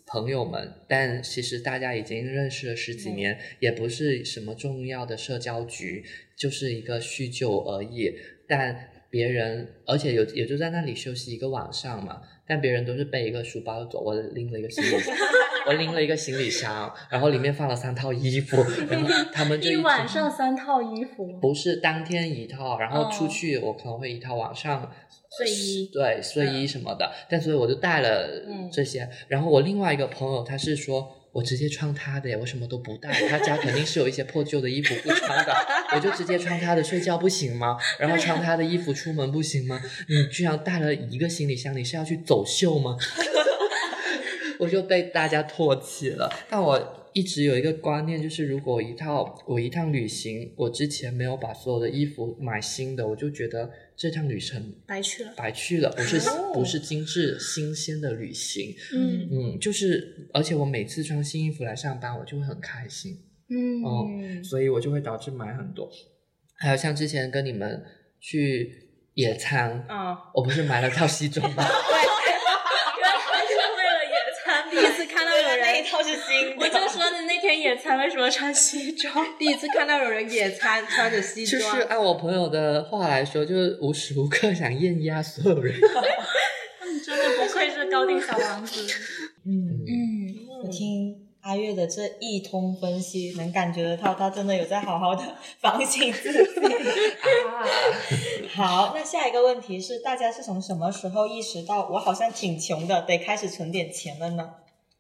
[0.07, 6.05] 朋友们，但其实大家已经认识了十几年，也不是什么重要的社交局，
[6.37, 8.15] 就是一个叙旧而已。
[8.47, 15.15] 但别人，而且有也就在那里休息一个晚上嘛，但别人都是背一个书包走，我拎了一个行李箱，
[15.69, 18.57] 我拎了一个行李箱，然后里面放了三套衣服，
[18.89, 24.91] 然后他们就 一直晚上三套衣服，不是当天一套，然后哦出去我可能会一套晚上
[25.37, 29.09] 睡衣对睡衣什么的，但所以我就带了嗯这些。
[29.29, 31.15] 然后我另外一个朋友他是说。
[31.33, 33.11] 我直接穿他的耶，我什么都不带。
[33.29, 35.53] 他家肯定是有一些破旧的衣服不穿的，
[35.95, 37.77] 我就直接穿他的睡觉不行吗？
[37.99, 39.81] 然后穿他的衣服出门不行吗？
[40.09, 42.97] 你居然带了一个行李箱，你是要去走秀吗？
[44.59, 46.29] 我就被大家唾弃了。
[46.51, 55.33] 但我一直有一个观念，就是如果一套我一趟旅行，我之前没有把所有的衣服买新的，我就觉得这趟旅程白去了。
[55.37, 58.73] 白去了，不是、哦不是精致新鲜的旅行。
[58.95, 63.13] 嗯嗯，就是而且我每次穿新衣服来上班，我就会很开心。
[63.51, 65.91] 嗯，所以我就会导致买很多。
[66.57, 67.83] 还有像之前跟你们
[68.21, 71.65] 去野餐，啊、我不是买了套西装吗？
[71.65, 71.67] 原
[73.03, 74.71] 来是为了野餐。
[74.71, 79.27] 第一次看到有人，套是新我就说你那天野餐为什么穿西装？
[79.39, 85.75] 第一次看到有人野餐穿着西装就，是按我朋友的话来说，就是无时无刻想艳压所有人。
[87.03, 88.87] 真的不愧是高定小王子。
[89.47, 96.51] 嗯，嗯，我听阿月的这一通分析，能感觉得到他真的有在好好的反省自己。
[98.55, 104.51] 好，那下一个问题是，大家是从什么时候意识到我好像挺穷的，得开始存点钱了呢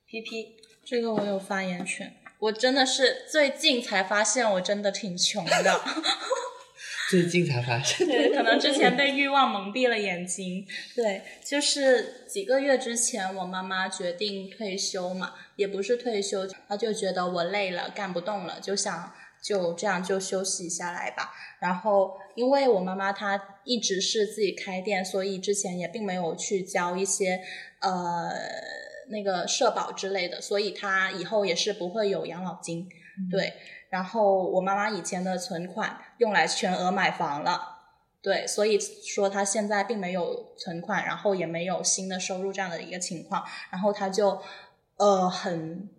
[0.06, 2.14] ？P P，这个我有发言权。
[2.38, 5.80] 我真的是最近才发现，我真的挺穷的。
[7.10, 10.66] 最近才发现，对，可能之前被欲望蒙蔽了眼睛。
[10.94, 19.10] 对，就是几个月之前，我妈妈决定退休嘛，也不是退休，她就觉得我累了，干不动了，就想
[19.42, 21.32] 就这样就休息下来吧。
[21.60, 27.40] 然后，因为我妈妈她一直是自己开店，所以之前也并没有去交一些
[27.80, 28.30] 呃
[29.10, 32.88] 那个社保之类的，所以他以后也是不会有养老金。
[33.30, 33.52] 对，
[33.90, 37.60] 然后我妈妈以前的存款用来全额买房了，
[38.22, 44.40] 对，所以说他现在并没有存款，然后也没有新的收入这样的一个情况，然后他就
[44.98, 45.90] 呃很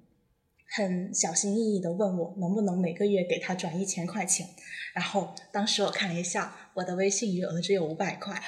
[0.77, 4.47] 很小心翼翼的问我能不能每个月给他转一千块钱，
[4.93, 8.41] 然后当时我看了一下，我的微信余额只有五百块。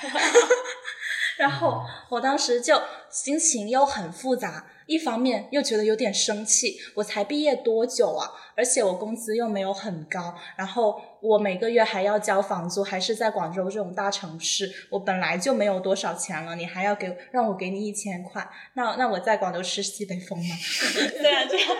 [1.41, 8.29] 然后我当时就心情又很复杂，一方面又觉得有点生气，我才毕业多久啊？
[8.55, 20.55] 而且我工资又没有很高，然后我每个月还要交房租，还是在广州这种大城市，我本来就没有多少钱了，你还要给让我给你一千块，那那我在广州吃西北风吗？
[21.19, 21.75] 对啊这样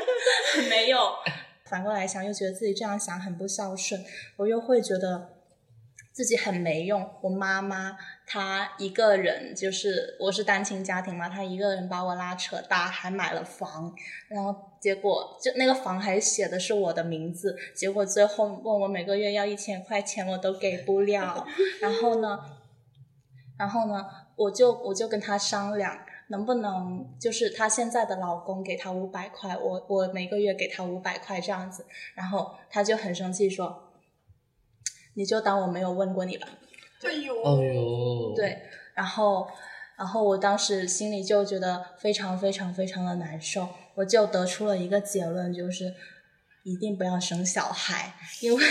[0.68, 0.98] 没有，
[1.66, 4.04] 反过来想又觉得自己这样想很不孝顺，
[4.38, 5.30] 我又会觉得。
[6.12, 7.98] 自己很没用，我妈妈
[8.28, 13.94] 她一个人，就是我是单亲家庭嘛，她一个人把我拉扯大，还买了房，
[14.28, 21.48] 然后结果就那个房还写的是我的名字，结果最后问我每个月要一千块钱，我都给不了。
[21.82, 22.40] 然后呢，
[23.58, 25.98] 然后呢，我就我就跟她商量，
[26.28, 33.88] 能不能就是她现在的老公给她五百块，我我每个月给她五百块这样子，然后她就很生气说。
[35.16, 36.48] 你就当我没有问过你吧。
[37.04, 38.62] 哎呦，哎呦，，对，
[38.94, 39.48] 然后，
[39.98, 45.96] 然后我当时心里就觉得非常非常非常的难受，我就得出了一个结论，就是
[46.64, 48.64] 一定不要生小孩，因为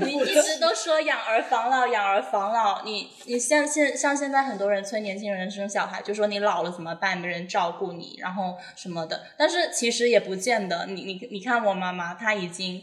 [0.00, 12.82] 你一直都说养儿防老，养儿防老，你你像现像现在很多人催年轻人生小孩，就说你老了怎么办，没人照顾你，然后什么的，但是其实也不见得，你你你看我妈妈，她已经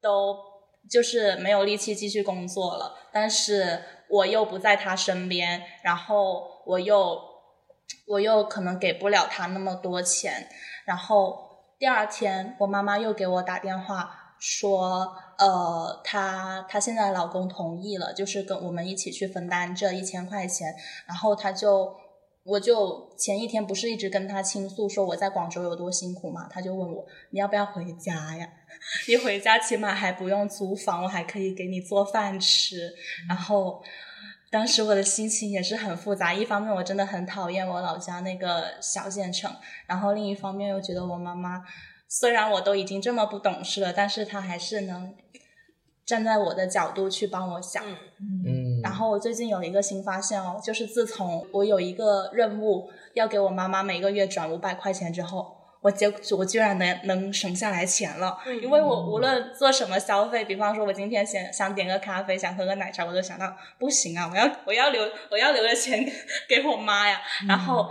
[0.00, 0.53] 都。
[0.90, 7.18] 就是没有力气继续工作了，但是我又不在他身边，然后我又
[8.06, 10.48] 我又可能给不了他那么多钱，
[10.84, 20.74] 然后第二天我妈妈又给我打电话说，呃，她她现在老公同意了，就是跟我们一起去分担这一千块钱，
[21.06, 21.96] 然后她就
[22.44, 28.48] 我就前一天不是一直跟他倾诉说我在广州有多辛苦嘛，他就问我你要不要回家呀？
[29.08, 32.92] 你回家起码还不用租房，我还可以给你做饭吃。
[33.26, 33.82] 然后
[34.50, 39.50] 当时我的心情也是很复杂，一方面我真的很讨厌我老家那个小县城，
[39.86, 41.64] 然后另一方面又觉得我妈妈
[42.08, 45.14] 虽然我都已经这么不懂事了，但是她还是能
[46.04, 47.82] 站在我的角度去帮我想。
[47.84, 58.38] 嗯，然后我最近有一个新发现哦，就是自从我有一个任务要给我妈妈每个月转五百块钱之后，我结我居然能能省下来钱了。
[58.62, 66.04] 因为我无论做什么消费，比方说我今天想想点个咖啡，想喝个奶茶，我都想到不行啊，我要我要留我要留着钱
[66.48, 67.20] 给我妈呀。
[67.48, 67.90] 然后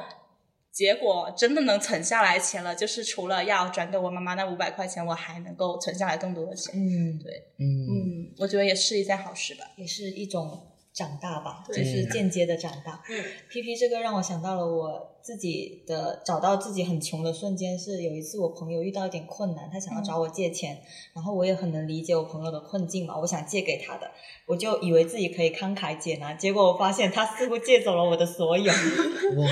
[0.71, 6.73] 结果真的能存下来钱了，就是除了要转给我妈妈那五百块钱，我还能够存下来更多的钱。
[6.75, 9.65] 嗯，对嗯嗯，我觉得也是一件好事吧。
[9.75, 13.03] 也是一种长大吧，就是间接的长大。
[13.09, 20.79] 嗯，P P 这个让我想到了我自己的找到自己很穷的瞬间，是有一次我朋友遇到一点困难，他想要找我借钱，
[21.13, 24.11] 然后我也很能理解我朋友的困境嘛，我想借给他的，
[24.45, 28.71] 我就以为自己可以慷慨解囊，结果我发现他似乎借走了我的所有。
[29.37, 29.47] 哇，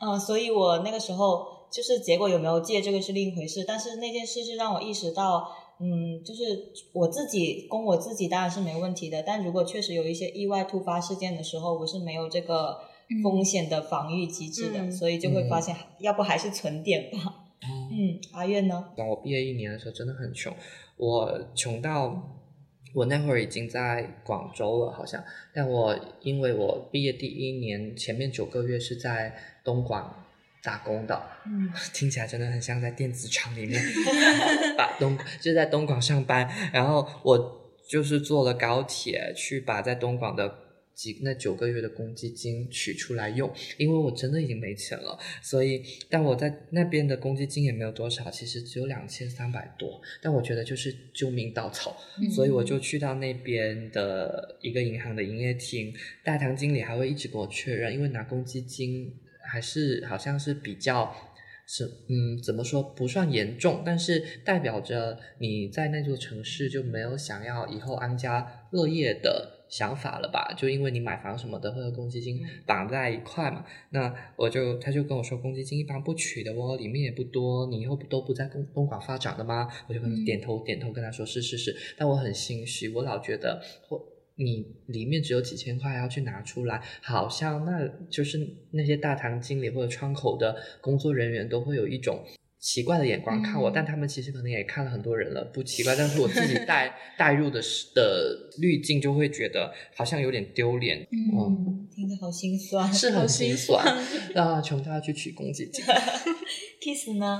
[0.00, 5.48] 嗯， 所以我那个时候就是结果有没有借这个是另一回事，但是那件事是让我意识到，
[5.78, 12.78] 嗯，就是我自己供我自己当然是没问题的，但如果确实有一些意外突发事件的时候，我是没有这个
[13.22, 17.44] 风险的防御机制的，嗯所以就会发现，要不还是存点吧。
[17.92, 18.92] 嗯，阿月呢？
[18.96, 20.54] 当我毕业一年的时候真的很穷，
[20.96, 22.42] 我穷到
[22.94, 25.22] 我那会儿已经在广州了，好像，
[25.52, 30.10] 但我因为我毕业第一年前面九个月是在东莞
[30.66, 33.80] 打工的，嗯，听起来真的很像在电子厂里面，
[34.76, 40.52] 把东就在东莞上班，然后我就是坐了高铁去把在东莞的
[40.92, 43.48] 几那九个月的公积金取出来用，
[43.78, 51.96] 因为我真的已经没钱了，所以但我在那边的公积金也没有多少，其实只有两千三百多，但我觉得就是救命稻草，
[52.34, 55.94] 所以我就去到那边的一个银行的营业厅，
[56.24, 59.14] 大堂经理还会一直给我确认，因为拿公积金
[59.46, 61.14] 还是好像是比较
[61.66, 69.52] 是嗯怎么说不算严重，但是代表着你在那座城市就没有想要以后安家乐业的。
[69.68, 70.54] 想法了吧？
[70.56, 79.68] 就因为你买房什么的会和公积金绑在一块嘛，那我就他就跟我说，公积金一般不取的哦，里面也不多，你以后不都不在东东莞发展的吗？
[79.88, 84.00] 我就跟点头点头跟他说是是是，但我很心虚，我老觉得或
[84.36, 88.38] 你里面只有几千块要去拿出来，好像那就是
[88.72, 92.24] 那些大堂经理或者窗口的工作人员都会有一种。
[92.58, 95.94] 奇怪的眼光看我，嗯但他们其实可能也看了很多人了，不奇怪。
[95.94, 101.06] 但是我自己带 带入的是的滤镜，就会觉得好像有点丢脸。
[101.12, 102.90] 嗯，嗯，听着好心酸。
[102.92, 103.84] 是很心心酸
[104.32, 105.84] 酸啊，穷到要去取公积金。
[106.82, 107.38] Kiss 呢？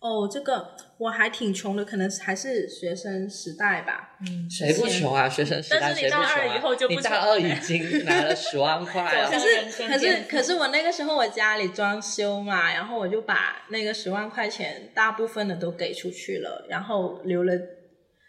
[0.00, 4.10] 哦，这个我还挺穷的，可能还是学生时代吧。
[4.20, 5.26] 嗯，谁不穷啊？
[5.26, 6.56] 学生时代但是你谁不穷大二啊？
[6.56, 9.30] 以后就不你大二已经拿了十万 块了。
[9.30, 9.46] 可是
[9.88, 17.54] 可是可是我那个时候我家里装修嘛，然后我就把那个十万块钱大部分的都给出去了，然后留了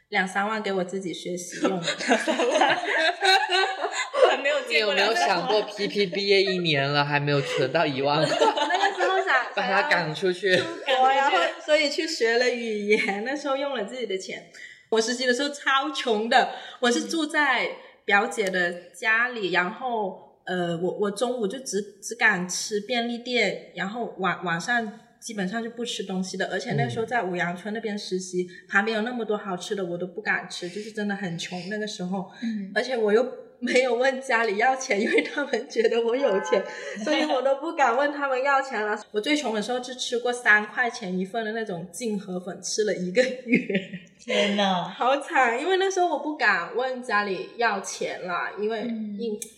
[0.07, 1.78] 两三万给我自己学习用。
[4.13, 8.38] 我还没有你见过有没有想过，P P 毕业一年了还没有存到一万块，
[9.56, 10.52] 把他赶出去？
[10.56, 14.49] 我，然后所以去学了语言，那时候用了自己的钱。
[14.89, 17.70] 我实习的时候超穷的，我是住在
[18.04, 33.24] 表姐的家里，然后呃，我我中午就只只敢吃便利店，然后晚晚上基本上就不吃东西的，而且那时候在五羊村那边实习，旁边有那么多好吃的，我都不敢吃，就是真的很穷那个时候，嗯而且我又
[33.62, 36.64] 没有问家里要钱，因为他们觉得我有钱，
[37.03, 38.99] 所以我都不敢问他们要钱了。
[39.12, 43.57] 我最穷的时候就吃过三块钱一份的那种净河粉，吃了一个月，
[44.20, 44.84] 天呐！
[44.84, 45.62] 好惨。
[45.62, 48.86] 因为那时候我不敢问家里要钱了，因为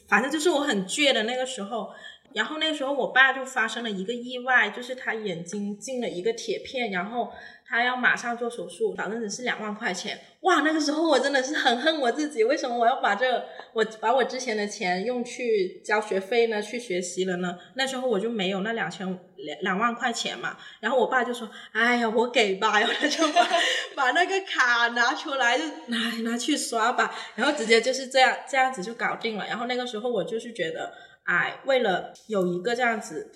[0.08, 1.90] 反正就是我很倔的那个时候。
[2.34, 7.32] 然后那个时候我爸就发生了一个意外，就是他眼睛进了一个铁片，然后
[7.66, 10.20] 他要马上做手术，反正只是两万块钱。
[10.42, 16.62] 哇，那个时候我真的是很恨我自己，为什么我要把这我把我之前的钱用去交学费呢？
[16.62, 17.58] 去学习了呢？
[17.76, 19.08] 那时候我就没有那两千
[19.38, 20.58] 两两万块钱嘛。
[20.82, 23.48] 然后我爸就说：“哎呀，我给吧。”然后他就把
[23.96, 29.46] 把那个卡拿出来，就拿拿去刷吧，然后直接就是这样这样子就搞定了。
[29.48, 30.94] 然后那个时候我就是觉得，
[31.24, 33.32] 哎，为了有一个这样子。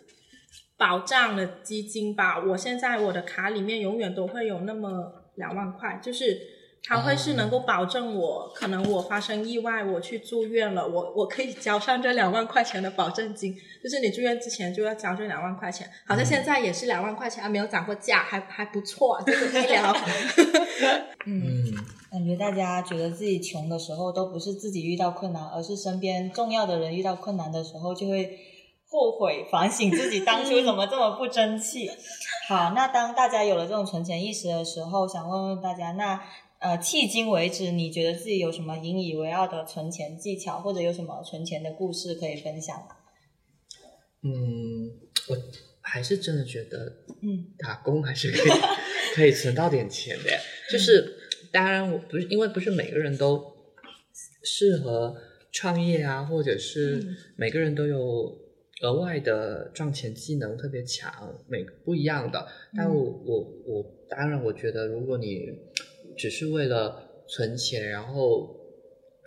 [0.80, 6.40] 保障的基金吧，我现在我的卡里面永远都会有那么两万块，就是
[6.88, 19.94] 它会是能够保证我，可能我发生意外，我去住院了，我我可以交上这两万块钱的保证金，就是你住院之前就要交这两万块钱，好像现在也是两万块钱，还没有涨过价，还还不错，这个医疗。
[21.28, 21.74] 嗯，嗯，
[22.10, 28.40] 感觉大家觉得自己穷的时候，都不是自己遇到困难，而是身边重要的人遇到困难的时候，就会
[28.90, 31.92] 后悔反省自己当初怎么这么不争气。
[32.48, 36.22] 好，那当大家有了这种存钱意识的时候，想问问大家，那
[36.60, 42.96] 呃，迄今为止，你觉得自己有什么引以为傲的存钱技巧，或者有什么存钱的故事可以分享吗？
[44.24, 44.90] 嗯，
[45.30, 45.38] 我
[45.82, 47.54] 还是真的觉得嗯。
[47.60, 48.52] 打工还是可以
[49.14, 50.32] 可以存到点钱的，
[50.72, 51.18] 就是
[51.52, 53.54] 当然我不是因为不是每个人都
[54.44, 55.16] 适合
[55.52, 57.16] 创业啊，或者是嗯。
[57.36, 58.36] 每个人都有
[58.82, 61.12] 额外的赚钱技能特别强，
[61.48, 62.48] 每不一样的。
[62.76, 65.48] 但我我我当然我觉得，如果你
[66.18, 68.56] 只是为了存钱，然后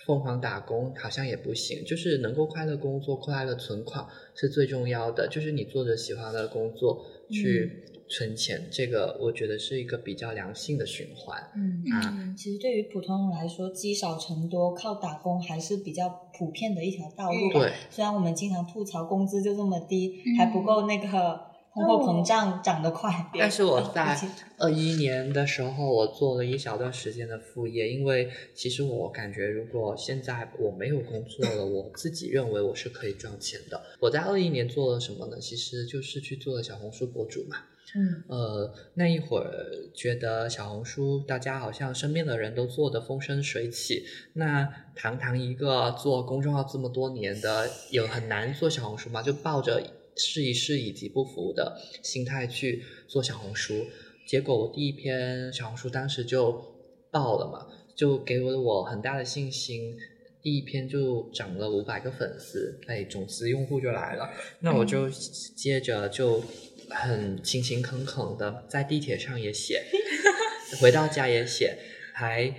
[0.07, 5.29] 疯狂打工好像也不行，就是能够快乐工作、快乐存款是最重要的。
[5.29, 11.39] 就是你做着喜欢的工作去存钱，这个我觉得是一个比较良性的循环。
[11.55, 17.61] 嗯啊嗯其实对于普通人来说，积少成多，靠打工还是比较普遍的一条道路吧。
[17.61, 21.39] 对，虽然我们经常吐槽工资就这么低，嗯还不够那个
[21.73, 23.31] 通货膨胀涨得快。
[23.39, 24.19] 但是我在
[24.59, 33.81] 二一年的时候，我做了一小段时间的副业，因为其实我感觉，如果现在我没有工作了，我自己认为我是可以赚钱的。
[34.01, 35.39] 我在二一年做了什么呢？
[35.39, 37.57] 其实就是去做了小红书博主嘛。
[37.93, 39.53] 嗯呃，那一会儿
[39.93, 44.05] 觉得小红书大家好像身边的人都做得风生水起，
[44.35, 49.21] 那堂堂一个做公众号这么多年的，有很难做小红书吗？
[49.21, 49.83] 就抱着
[50.21, 53.87] 试一试以及不服的心态去做小红书，
[54.27, 56.75] 结果我第一篇小红书当时就
[57.11, 57.67] 爆了嘛，
[57.97, 59.97] 就给了我很大的信心。
[60.43, 64.31] 第一篇就涨了五百个粉丝，哎，种子用户就来了。
[64.61, 66.43] 那我就接着就
[66.89, 69.85] 很勤勤恳恳的在地铁上也写，
[70.81, 71.77] 回到家也写，
[72.15, 72.55] 还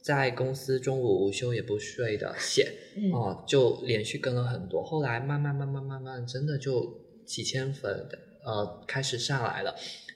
[0.00, 4.80] 在公司中午午休也不睡的写，嗯哦，就连续跟了很多。
[4.84, 9.74] 后来慢慢慢慢慢慢，真的就几千粉的呃开始上来了，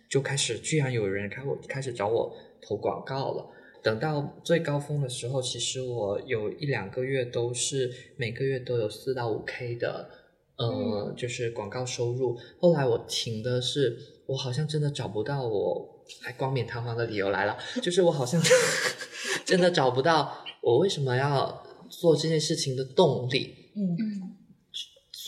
[0.09, 3.47] 就开始居然有人开我开始找我投广告了。
[3.81, 10.11] 等到最高峰的时候，其实我有一两个月都是每个月都有四到五 K 的，
[10.57, 12.37] 呃，就是广告收入。
[12.61, 13.97] 后来我停的是，
[14.27, 18.43] 我好像真的找不到我，还冠冕堂皇的理由来了，就是我好像
[19.47, 23.71] 真的找不到我为什么要做这件事情的动力。
[23.77, 24.37] 嗯嗯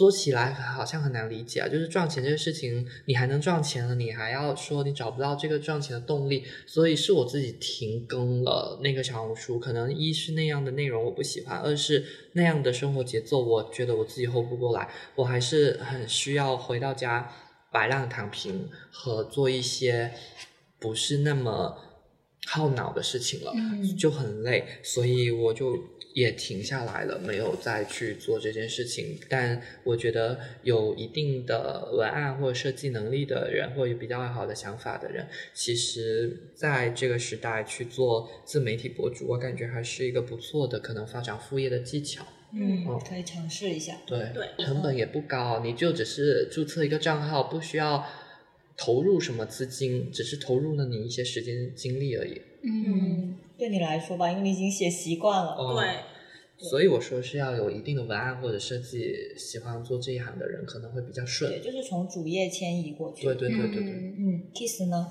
[0.01, 9.59] 说起来好像很难理解啊，就是赚钱这个事情，你还能赚钱了，你还要说你找不到这个赚钱的动力，所以是我自己停更了那个小红书。
[9.59, 17.31] 可能一是那样的内容我不喜欢，二是那样的生活节奏，我觉得我自己 hold 不过来，我还是很需要回到家
[17.71, 20.15] 摆烂躺平和做一些
[20.79, 21.77] 不是那么
[22.47, 23.53] 耗脑的事情了。
[23.55, 25.77] 嗯就很累，所以我就
[26.15, 29.19] 也停下来了，没有再去做这件事情。
[29.29, 42.27] 但我觉得有一定的文案或者设计能力的人，或者有比较好的想法的人，其实在这个时代去做自媒体博主，我感觉还是一个不错的可能发展副业的技巧。
[42.53, 43.97] 嗯哦，可以尝试一下。
[44.07, 48.05] 对对成本也不高，你就只是注册一个账号，不需要
[48.77, 52.43] 投入什么资金，只是投入了你一些时间精力而已。
[52.63, 55.53] 嗯嗯，对你来说吧，因为你已经写习惯了。
[55.53, 61.61] 哦对，所以我说是要有一定的文案或者设计，喜欢做这一行的人可能会比较顺对，。
[61.61, 63.25] 就是从主页迁移过去。
[63.25, 65.07] 对对对对对，嗯嗯，Kiss 呢？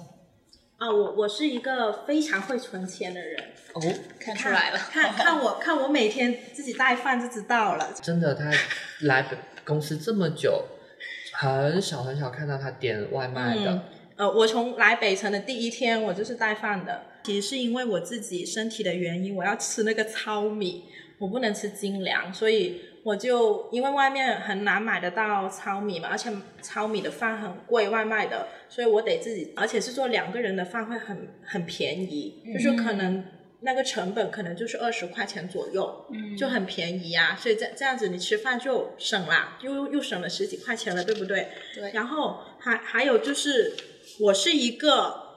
[0.78, 3.40] 啊，我我是一个非常会存钱的人，
[3.74, 3.82] 哦，
[4.20, 7.94] 看出来了，看看我看我每天自己带饭就知道了。
[8.02, 8.52] 真的，他
[9.02, 9.26] 来
[9.64, 10.66] 公司这么久，
[11.34, 13.72] 很少很少看到他点外卖的。
[13.72, 13.82] 嗯
[14.20, 17.04] 呃，我从来北城的第一天，我就是带饭的。
[17.24, 20.84] 其实是因为我自己身体的原因，我要吃那个糙米，
[21.20, 26.30] 我不能吃精粮，所以我就因为外面很难买得到糙米嘛，而且
[26.62, 33.24] 糙米的饭很贵，外卖的，所以我得自己，而且是做两个人的饭会很很便宜，就是可能
[33.62, 41.48] 那个成本可能就是二十块钱左右，嗯就很便宜啊，所以这这样子你吃饭就省啦，又又省了十几块钱了，对不对？
[41.74, 43.74] 对，然后还还有就是，
[44.20, 45.30] 我是一个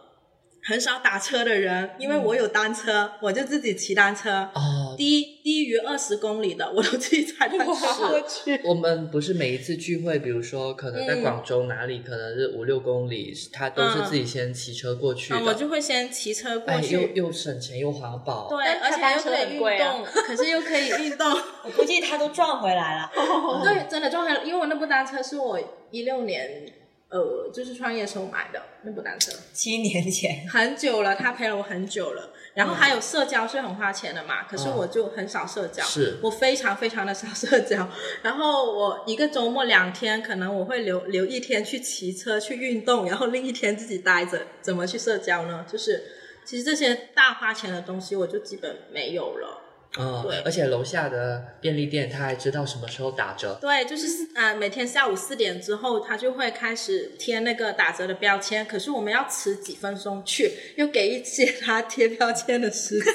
[0.65, 4.49] 很少打车的人，因为我有单车，我就自己骑单车。
[4.55, 8.61] 哦，低低于二十公里的，我都自己踩单车过 去。
[8.65, 16.95] 我们不是每一次聚会，比如说可能在嗯广州哪里，可能是五六公里，他都是自己先骑车过去我就会先骑车过哎，去。
[16.95, 18.49] 又又省钱又环保。
[18.49, 21.29] 对，而且又可以运动， 可是又可以运动。
[21.65, 23.11] 我估计他都赚回来了。
[23.65, 25.59] 对，真的撞回来，因为我那部单车是我
[25.91, 26.73] 一六年
[27.13, 32.31] 呃，就是创业时候买的那部单车，七年前，很久了，它陪了我很久了。
[32.55, 37.89] 然后还有社交是很花钱的嘛，可是我就很少社交，是我非常非常的少社交。
[38.23, 45.67] 然后我一个周末两天，可能我会留留一天去骑车去运动，然后另一天自己待着，怎么去社交呢？
[45.71, 46.03] 就是
[46.45, 49.62] 其实这些大花钱的东西，我就基本没有了。
[49.99, 53.59] 嗯，对而且楼下的便利店他还知道什么时候打折。
[53.61, 58.65] 对，就是呃，每天下午四点之后，他就会开始贴那个打折的标签。
[58.65, 63.15] 可是我们要迟几分钟去，又给一些他贴标签的时间。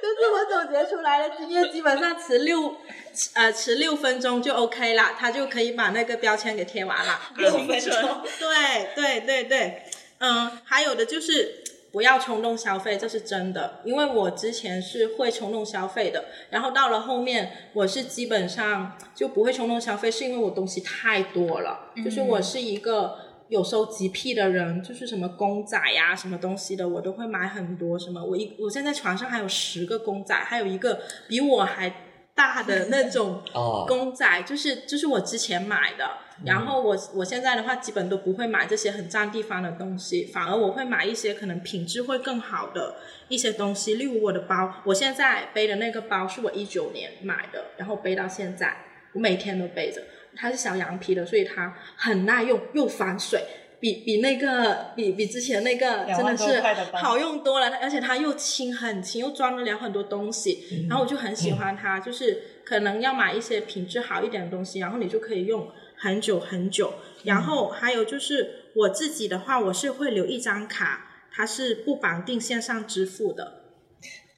[0.00, 2.76] 就是我总结出来的经验，基本上迟六
[3.34, 7.20] 呃迟六分钟就 OK 了，他就可以把那个标签给贴完了。
[7.36, 9.82] 六分钟，对对对对，
[10.18, 11.59] 嗯，还有的就是
[11.92, 13.80] 不要冲动消费，这是真的。
[13.84, 23.18] 因为我之前是会冲动消费的，然后到了后面，我是基本上就不会冲动消费，是因为我东西太多了，就是我是一个。
[23.50, 27.98] 有收集癖的人，就是什么公仔呀、什么东西的，我都会买很多。
[27.98, 31.92] 什么，我一我现在床上还有十个公仔，还有一个比我还
[32.32, 36.08] 大的那种 哦公仔，就是就是我之前买的。
[36.44, 42.96] 然后我我现在的话，基本都不会买这些很占地方的东西，反而我会买一些可能品质会更好的
[43.28, 48.76] 一些东西，例如我的包，我现在背的那个包是我一九年买的，然后背到现在，
[49.12, 50.02] 我每天都背着。
[50.36, 53.42] 它是小羊皮的，所以它很耐用，又防水，
[53.80, 56.62] 比比那个比比之前那个真的是
[56.96, 65.68] 好用多了，而且它又轻很轻，又装得了很多东西，然后我就很喜欢它，就是可能要买一些品质好一点的东西，然后你就可以用
[66.00, 66.94] 很久很久。
[67.24, 73.58] 然后还有就是我自己的话，我是会留一张卡，它是不绑定线上支付的。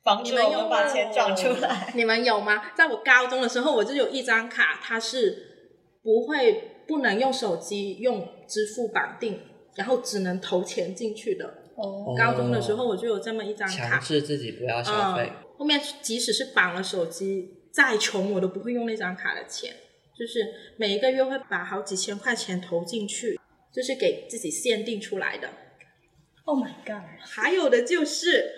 [0.04, 1.92] 防止你们有我们把吗钱转出来。
[1.94, 2.72] 你们有吗？
[2.76, 5.70] 在我高中的时候，我就有一张卡，它是
[6.02, 9.38] 不会不能用手机用支付绑定，
[9.76, 11.46] 然后只能投钱进去的。
[11.76, 15.30] 哦，高中的时候我就有这么一张卡强，制自己不要消费。
[15.32, 19.72] 嗯，后面即使是绑了手机，再穷我都不会用那张卡的钱，
[20.22, 20.38] 就是
[20.76, 23.40] 每一个月会把好几千块钱投进去，
[23.72, 25.48] 就是给自己限定出来的。
[26.44, 27.02] Oh my god！
[27.18, 28.52] 还有的就是，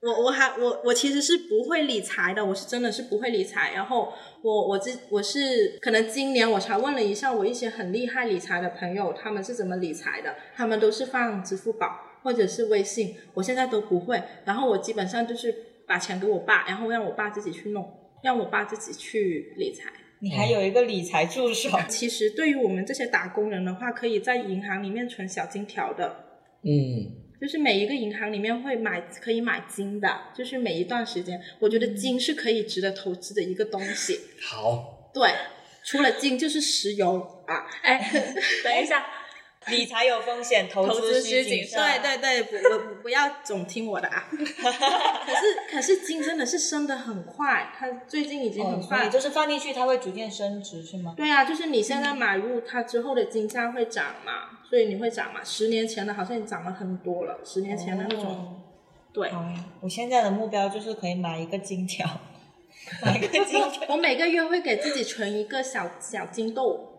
[0.00, 3.74] 我我还我我其实是不会理财的，我是真的是不会理财。
[3.74, 4.10] 然后
[4.42, 11.90] 我我这我是可能今年我才问了一下我一些很厉害理财的朋友，他们是怎么理财的，他们都是放支付宝
[12.22, 14.22] 或者是微信，我现在都不会。
[14.46, 15.54] 然后我基本上就是
[15.86, 17.86] 把钱给我爸，然后让我爸自己去弄，
[18.22, 19.92] 让我爸自己去理财。
[20.22, 26.24] 你还有一个理财助手， 其实对于我们这些打工人的话，可以在银行里面存小金条的。
[26.62, 27.10] 嗯，
[27.40, 34.16] 就是每一个银行里面会买可以买金的，就是每一段时间，我觉得金是可以值得投资的一个东西。
[34.40, 35.28] 好，对，
[35.82, 37.98] 除了金就是石油啊，哎，
[38.62, 39.04] 等一下，
[39.68, 44.28] 理财有风险，投投资需需谨慎对对对，不不不要总听我的啊。
[44.34, 45.40] 可是
[45.70, 49.06] 可是金真的是升的很快，它最近已经很快。
[49.06, 51.14] 以就是放进去，它会逐渐升值，是吗？
[51.16, 55.40] 对啊，就是你现在买入它之后的金价会涨嘛，所以你会涨嘛。
[55.44, 58.56] 十年前的好像涨了很多了，十年前的那种，哦
[59.12, 59.30] 对。
[59.80, 62.08] 我现在的目标就是可以买一个金条，
[63.04, 63.70] 买一个金条。
[63.88, 66.91] 我每个月会给自己存一个小小金豆，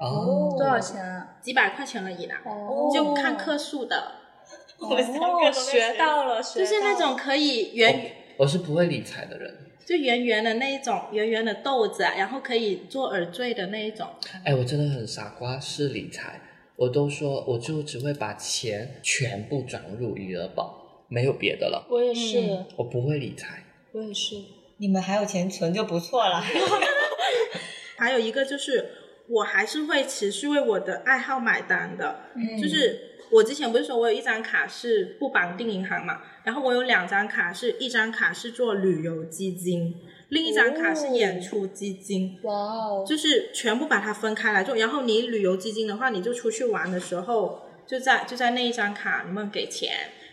[0.00, 1.36] 哦，多少钱啊？
[1.42, 4.12] 几百块钱而已啦，哦就看克数的，
[4.80, 9.66] 我学到了，就是那种可以圆我是不会理财的人。
[9.86, 14.06] 就圆圆的那一种圆圆的豆子，然后可以做耳坠的那一种。
[14.44, 16.40] 哎，我真的很傻瓜，是理财。
[16.76, 21.86] 我都说，我就只会把钱全部转入余额宝，没有别的了。
[21.90, 23.64] 我也是，嗯我不会理财。
[23.92, 24.36] 我也是。
[24.76, 26.40] 你们还有钱存就不错了。
[27.98, 28.90] 还有一个就是，
[29.30, 32.20] 我还是会持续为我的爱好买单的，
[32.60, 33.06] 就是。
[33.32, 39.94] 我之前不是说我有一张卡是不绑定银行嘛，然后我有两张卡是一张卡是做旅游基金，
[40.30, 42.40] 另一张卡是演出基金。
[42.42, 44.74] 哇哦，就是全部把它分开来做。
[44.74, 49.92] 然后你旅游基金的话，你就出去玩的时候，就在就在那一张卡里面给钱。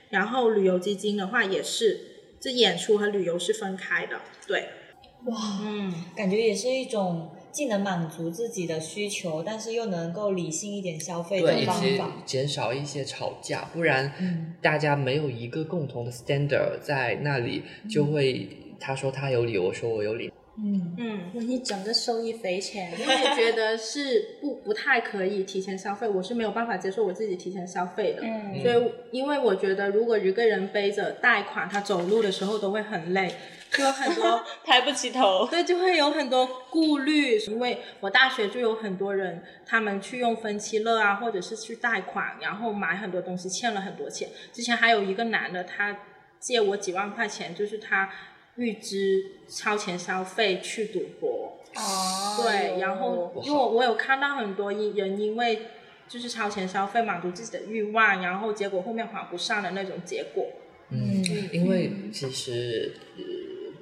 [0.09, 1.99] 然后旅游基金的话也是，
[2.39, 4.19] 这演出和旅游是分开的。
[4.47, 4.69] 对，
[5.25, 12.11] 哇，嗯，感觉也是一种既能满足自己的需求，但是又能够理性一点消费，的方法。
[12.23, 18.47] 减少一些吵架，不然嗯大家没有一个共同的 standard 在那里，就会
[18.79, 20.31] 他说他有理，我说我有理。
[20.59, 22.91] 嗯嗯，你整个受益匪浅。
[22.91, 28.21] 我也觉得是不不太可以提前消费，我是没有办法接受我自己提前消费的。
[28.23, 33.33] 嗯所以，因为我觉得，如果一个人背着贷款，他走路的时候都会很累，就
[33.79, 35.47] 有很多 抬不起头。
[35.51, 37.37] 对，就会有很多顾虑。
[37.39, 44.29] 因为我大学就有很多人，他们去用分期乐啊，或者是去贷款，然后买很多东西，欠了很多钱。
[44.51, 45.99] 之前还有一个男的，他
[46.39, 48.09] 借我几万块钱，就是他
[48.55, 51.53] 预支超前消费去赌博。
[51.75, 55.67] 哦对，然后因为我我有看到很多因人因为
[56.07, 60.45] 就是超前消费满足自己的欲望，然后结果后面还不上的那种结果。
[60.89, 63.23] 嗯，因为其实、呃、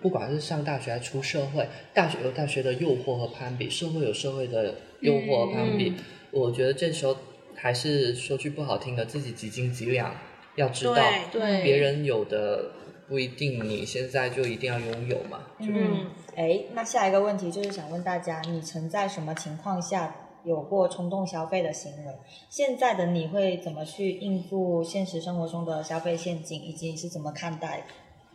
[0.06, 5.96] 不管是上大学还是出社会，大学有大学的诱惑和攀比，社会有社会的诱惑和攀比。
[6.30, 7.18] 我觉得这时候
[7.56, 10.16] 还是说句不好听的，自己几斤几两，
[10.58, 10.94] 要知道
[11.32, 12.66] 对对别人有的
[13.08, 15.40] 不一定你现在就一定要拥有嘛。
[15.58, 22.14] 嗯，哎，那下一个问题就是想问大家，你曾在什么情况下有过冲动消费的行为？
[22.48, 27.88] 现在的你会怎么去应付现实生活中的消费陷阱，以及你是怎么看待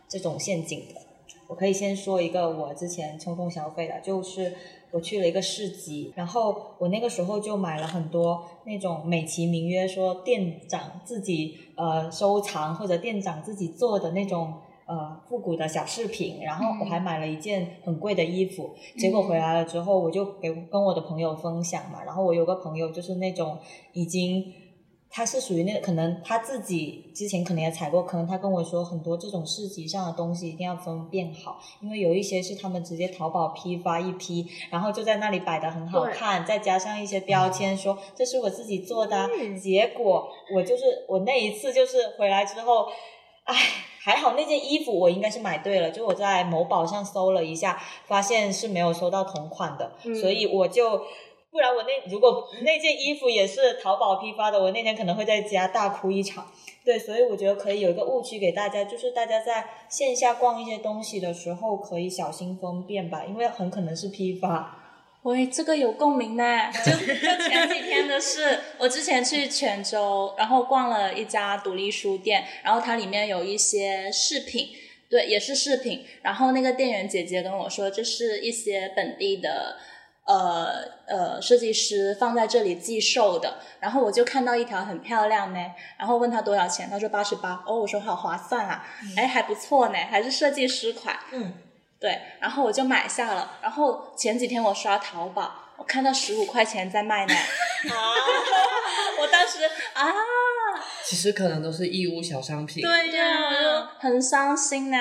[0.09, 1.10] 这种陷阱的？
[1.51, 4.53] 我可以先说一个我之前冲动消费的，就是
[4.89, 14.53] 我去了一个市集，然后我那个时候就买了很多那种美其名曰说店长自己呃收藏或者店长自己做的那种
[14.85, 23.57] 呃复古的小饰品，然后我还买了一件很贵的衣服，结果回来了之后我就给跟我的朋友分享嘛，然后我有个朋友就是那种
[23.91, 24.53] 已经。
[25.13, 39.29] 他是属于那个，可能他自己之前可能也踩过坑，他跟我说很多这种市集上的东西一定要分辨好，因为有一些是他们直接淘宝批发一批，然后就在那里摆的很好看，再加上一些标签说这是我自己做的啊，
[39.61, 42.87] 结果我就是我那一次就是回来之后，
[43.43, 43.55] 唉，
[43.99, 49.91] 还好那件衣服我应该是买对了，就我在某宝上搜了一下，发现是没有搜到同款的，
[50.21, 51.01] 所以我就。
[51.51, 56.49] 不然我那如果那件衣服也是淘宝批发的，我那天可能会在家大哭一场。
[56.83, 64.77] 对，所以我觉得可以有一个误区给大家，就是大家在线下逛一些东西的时候，可以小心分辨吧，因为很可能是批发。
[65.23, 66.71] 喂，这个有共鸣呢。
[66.83, 67.13] 就就
[67.47, 74.69] 前几天的事，我之前去泉州，然后逛了一家独立书店，然后它里面有一些饰品，
[75.09, 76.05] 对，也是饰品。
[76.23, 79.75] 然后那个店员姐姐跟我说，这是一些本地的。
[80.31, 80.67] 呃
[81.07, 85.59] 呃，设计师放在这里寄售的，然后我就看到一条很漂亮呢，
[85.97, 88.85] 然后问他多少钱，他说八十八，哦，我说好划算啊，
[89.17, 91.53] 哎，还不错呢，还是设计师款，嗯，
[91.99, 93.57] 对，然后我就买下了。
[93.61, 97.33] 然后前几天我刷淘宝，我看到十五块钱在卖呢，
[97.91, 97.95] 啊，
[99.19, 100.13] 我当时啊，
[101.03, 102.81] 其实可能都是义乌小商品。
[102.81, 104.97] 对呀啊，我就很伤心呢，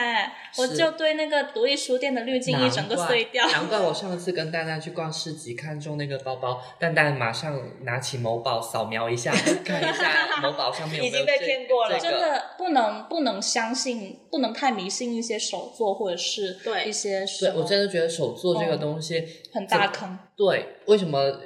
[0.59, 3.47] 我就对那个独立书店的滤镜一整个碎掉。
[3.49, 9.33] 难怪我上次跟蛋蛋去逛市集，看中那个包包，蛋蛋马上拿起某宝扫描一下，
[9.65, 20.19] 看一下某宝上面有没有 已经被这骗过了这个真的不能不能相信，不能太迷信一些手作或者是对一些什对，我真的觉得手作这个东西、很大坑。
[20.37, 21.41] 对，为什么呃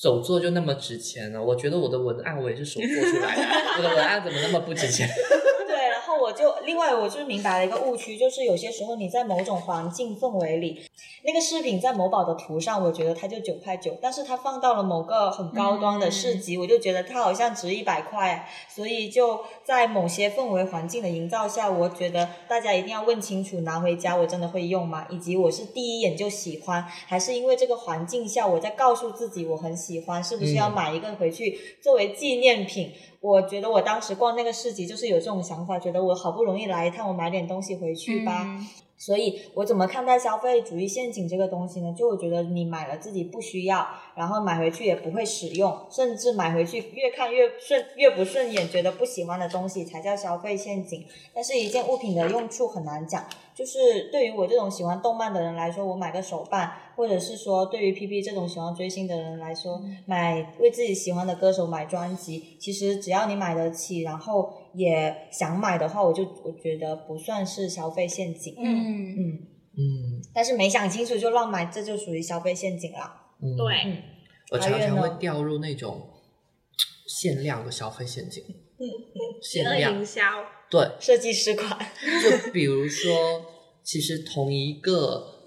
[0.00, 1.42] 手作就那么值钱呢？
[1.42, 3.42] 我觉得我的文案我也是手做出来的，
[3.78, 5.06] 我的文案怎么那么不值钱？
[6.32, 10.80] 就另外我就明白了一个误区，就是有些时候你在某种环境氛围里，
[11.24, 25.06] 那个饰品在某宝的图上，我觉得它就九块九，但是它放到了某个很高端的市集，我就觉得它好像值一百块，所以就在某些氛围环境的营造下，我觉得大家一定要问清楚，拿回家我真的会用吗？
[25.10, 32.92] 以及我是第一眼就喜欢，还是因为这个环境下我在告诉自己我很喜欢，是不是要嗯买一个回去作为纪念品？
[33.20, 38.46] 我觉得我当时逛那个市集就是有这种想法，觉得我好不容易来一趟，我买点东西回去吧。
[39.00, 41.90] 所以我怎么看待消费主义陷阱这个东西呢？
[41.96, 51.02] 就我觉得你买了自己不需要，然后买回去也不会使用，甚至买回去越看越顺越不顺眼，觉得不喜欢的东西才叫消费陷阱。
[51.32, 53.24] 但是，一件物品的用处很难讲。
[53.52, 68.54] 就是对于我这种喜欢动漫的人来说，我买个手办，或者是说对于 P P 这种喜欢追星的人来说，买为自己喜欢的歌手买专辑，其实只要你买得起，然后也想买的话，我就我觉得不算是消费陷阱。
[68.58, 69.18] 嗯，嗯，
[69.76, 70.22] 嗯。
[70.34, 72.98] 但是没想清楚就乱买，这就属于消费陷阱了。
[73.42, 74.02] 嗯，对，
[74.52, 76.08] 我常常会掉入那种
[77.06, 78.42] 限量的消费陷阱。
[79.42, 79.94] 限量。
[79.94, 80.22] 营销，
[80.70, 81.78] 对，设计师款，
[82.22, 83.44] 就比如说，
[83.82, 85.44] 其实同一个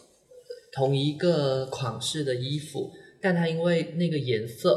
[0.71, 4.76] 同一个款式的衣服，但它因为那个颜色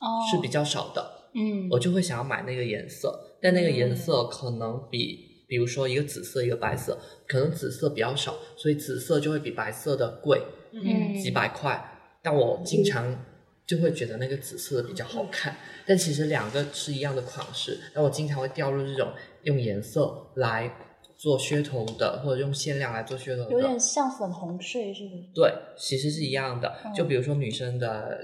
[0.00, 10.40] 哦，是比较少的，嗯，我就会想要买那个颜色，但那个颜色可能比，比如说一个紫色一个白色，可能紫色比较少，所以紫色就会比白色的贵
[10.72, 11.82] 嗯几百块，
[12.22, 13.24] 但我经常
[13.66, 15.56] 就会觉得那个紫色的比较好看，
[15.86, 19.12] 但其实两个是一样的款式，但我经常会掉入这种
[19.42, 20.70] 用颜色来
[21.16, 25.22] 做噱头的，或者用限量来做噱头的，有点像粉红税，是不是？
[25.34, 26.76] 对，其实是一样的。
[26.84, 28.18] 嗯就比如说女生的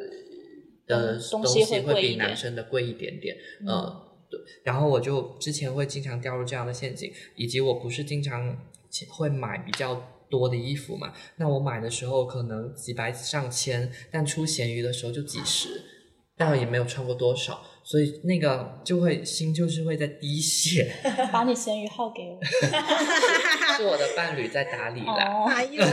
[0.87, 4.01] 的嗯东东西西会比男生的贵一点点，嗯嗯，
[4.63, 8.57] 然后我就之前会经常掉入这样的陷阱，以及我不是经常
[9.09, 15.83] 会买比较多的衣服嘛，那我买的时候可能几百上千，但出闲鱼的时候就几十，
[16.37, 17.63] 但也没有穿过多少。
[17.93, 20.91] 所以那个就会心就是会在滴血，
[21.31, 22.39] 把你咸鱼号给我。
[23.77, 25.25] 是我的伴侣在打理啦。
[25.29, 25.85] 哦，哎呦，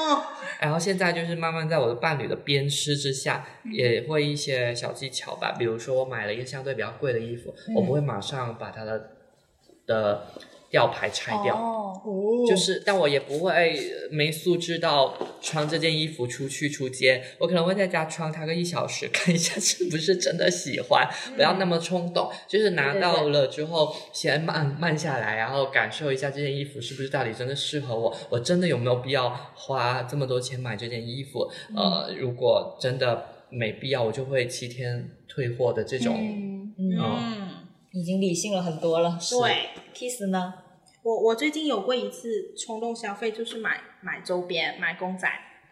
[0.60, 5.52] 然后现在就是慢慢在我的伴侣的鞭尸之下，嗯也会一些小技巧吧。
[5.58, 9.10] 比如说我买了一个相对比较贵的衣服，嗯我不会马上把它的
[9.86, 10.26] 的
[10.70, 12.00] 吊牌拆掉，哦，
[12.48, 31.50] 就是但我也不会呃没素质到穿这件衣服出去出街，我可能会在家穿它个一小时，看一下是不是真的喜欢，不要那么冲动，就是拿到了之后先慢慢下来，然后感受一下这件衣服是不是到底真的适合我，我真的有没有必要花这么多钱买这件衣服？
[31.74, 36.16] 呃，如果真的没必要，我就会七天退货的这种。
[36.18, 37.48] 嗯，嗯，嗯，
[37.96, 39.18] 已经理性了很多了。
[39.30, 39.70] 对。
[39.94, 40.52] Kiss 呢？
[41.02, 45.26] 我我最近有过一次冲动消费，就是买买周边、买公仔。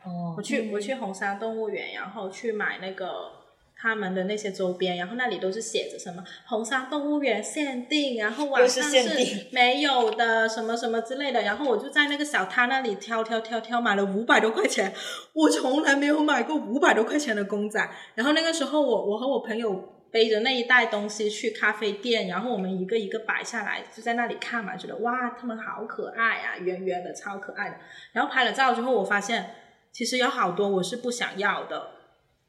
[0.06, 3.30] 哦我去我去红山动物园，然后去买那个
[3.76, 14.94] 他们的那些周边，然后那里都是写着什么红山动物园限定，然后晚上是没有的什么什么之类的，然后我就在那个小摊那里挑挑挑挑，买了五百多块钱，
[15.34, 17.86] 我从来没有买过五百多块钱的公仔。
[18.14, 19.90] 然后那个时候我我和我朋友。
[20.14, 27.76] 背着那一袋东西去咖啡店，然后我们一个一个摆下来，就在那里看嘛，觉得哇，他们好可爱啊，圆圆的，超可爱的。
[28.12, 29.56] 然后拍了照之后，我发现
[29.90, 31.88] 其实有好多我是不想要的，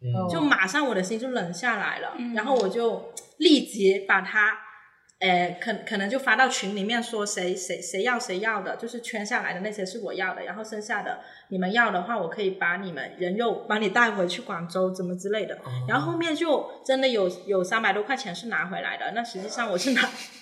[0.04, 4.56] 嗯就马上我的心就冷下来了，嗯然后我就立即把它，
[5.20, 15.58] 呃，可可能就发到群里面说谁谁谁要谁要的，就是圈下来的那些是我要的，然后剩下的你们要的话，我可以把你们人肉帮你带回去广州怎么之类的。
[15.88, 20.02] 然后后面就真的有有三百多块钱是拿回来的，那实际上我是拿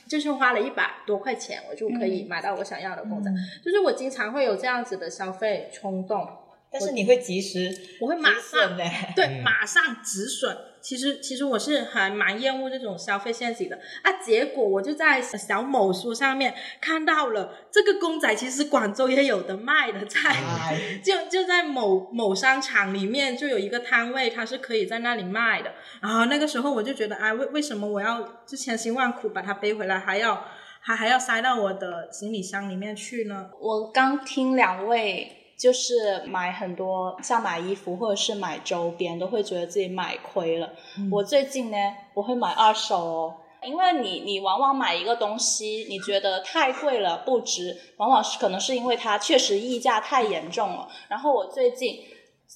[0.09, 3.32] 就是花了一百多块钱，我就可以买到我想要的公仔。
[3.63, 6.28] 就是我经常会有这样子的消费冲动，
[6.71, 7.71] 但是你会及时
[8.01, 8.84] 我会马上的。
[9.15, 10.57] 对，嗯马上止损。
[10.84, 14.11] 其实，其实我是还蛮厌恶这种消费陷阱的啊。
[14.21, 25.71] 结果我就在小某书上面看到了这个公仔，其实广州也有的卖的，在哎， 就就在某某商场里面就有一个摊位，它是可以在那里卖的。
[26.01, 30.45] 然后那个时候我就觉得，哎，为为什么我要就千辛万苦把它背回来，还要
[30.81, 33.49] 还还要塞到我的行李箱里面去呢？
[33.57, 35.39] 我刚听两位。
[35.64, 40.70] 就是买很多，像买衣服或者是买周边，都会觉得自己买亏了。
[41.09, 41.78] 我最近呢，
[42.14, 43.36] 我会买二手哦，
[43.66, 50.89] 因为你你往往买一个东西，你觉得太贵了不值，往往是可能是因为它确实溢价太严重了。
[51.07, 51.97] 然后我最近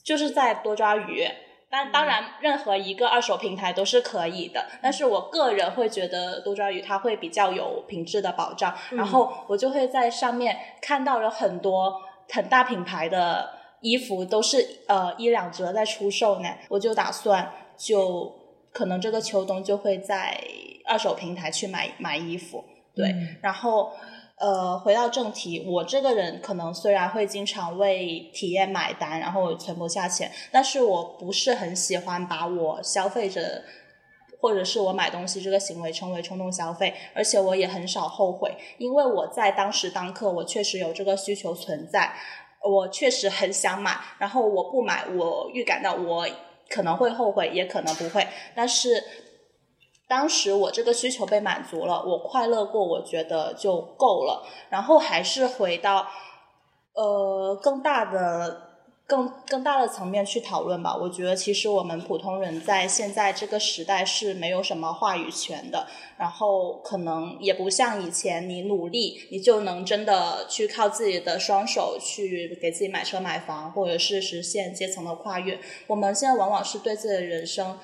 [0.04, 1.26] 就是在多抓鱼，
[1.70, 13.50] 但当然任何一个二手平台都是可以的，但是我个人会觉得多抓鱼它会比较有品质的保障，然后我就会在上面看到了很多很大品牌的
[13.82, 18.34] 衣服都是呃一两折在出售呢，我就打算就
[18.72, 20.40] 可能这个秋冬就会在
[20.86, 22.64] 二手平台去买买衣服，
[22.96, 23.92] 对，然后。
[24.40, 33.64] 呃，回到正题，我这个人可能虽然会经常为体验买单，然后存不下钱，但是我不是很喜欢把我消费者
[34.40, 42.14] 或者是我买东西这个行为称为冲动消费，而且我也很少后悔，因为我在当时当刻我确实有这个需求存在，
[42.64, 46.28] 我确实很想买，然后我不买，我预感到我
[46.70, 49.04] 可能会后悔，也可能不会，但是。
[50.10, 54.42] 当时我这个需求被满足了，我快乐过，我觉得就够了。
[54.70, 56.08] 然后还是回到
[56.94, 58.67] 呃更大的、
[59.08, 60.96] 更更大的层面去讨论吧。
[60.96, 65.88] 我觉得其实我们普通人在现在这个时代是没有什么话语权的，
[66.18, 75.58] 然后可能也不像以前你努力你就能真的去靠自己的双手去给自己买车买房，或者是实现阶层的跨越。
[75.88, 77.80] 我们现在往往是对自己的人生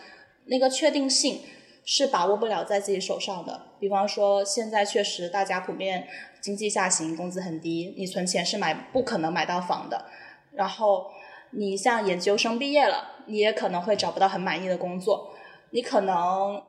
[0.48, 1.42] 那个确定性。
[1.86, 3.62] 是把握不了在自己手上的。
[3.78, 6.08] 比方说，现在确实大家普遍
[6.40, 10.06] 经济下行，工资很低，你存钱是买不可能买到房的。
[10.56, 11.12] 然后
[11.52, 15.34] 你像研究生毕业了，你也可能会找不到很满意的工作。
[15.72, 16.16] 你可能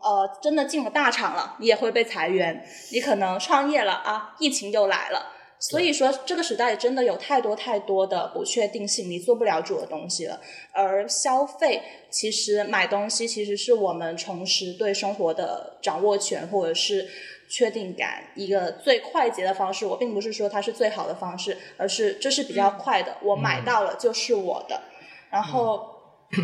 [0.01, 2.67] 呃真的进了大厂了，你也会被裁员。
[2.91, 5.31] 你可能创业了啊，疫情又来了。
[5.61, 10.39] 所以说，这个时代真的有太多太多的不确定性，你做不了主的东西了。
[10.73, 17.09] 而消费，其实买东西其实是我们重拾对生活的掌握权，或者是
[17.49, 19.87] 确定感一个最快捷的方式。
[19.87, 24.83] 我并不是说它是最好的方式，而是这是比较快的，我买到了就是我的。
[25.31, 25.91] 然后。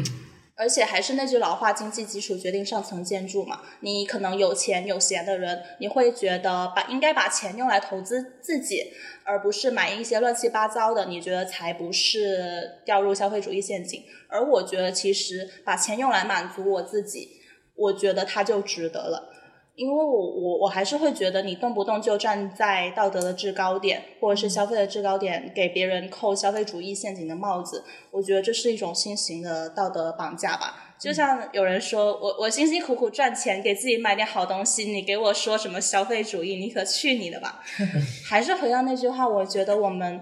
[0.57, 3.63] 而且还是那句老话，经济基础决定上层建筑嘛。
[3.81, 8.93] 你可能有钱有闲的人，你会觉得把应该把钱用来投资自己，
[9.25, 11.07] 而不是买一些乱七八糟的。
[11.07, 14.05] 你觉得才不是掉入消费主义陷阱。
[14.29, 17.41] 而我觉得，其实把钱用来满足我自己，
[17.75, 19.30] 我觉得它就值得了。
[19.77, 30.95] 因为我我我还是会觉得，你动不动就站在道德的制高点，或者是消费的制高点，给别人扣消费主义陷阱的帽子，我觉得这是一种新型的道德绑架吧。
[31.01, 37.63] 就像有人说我我辛辛苦苦赚钱，给自己买点好东西，你给我说什么消费主义，你可去你的吧！
[38.29, 40.21] 还是回到那句话，我觉得我们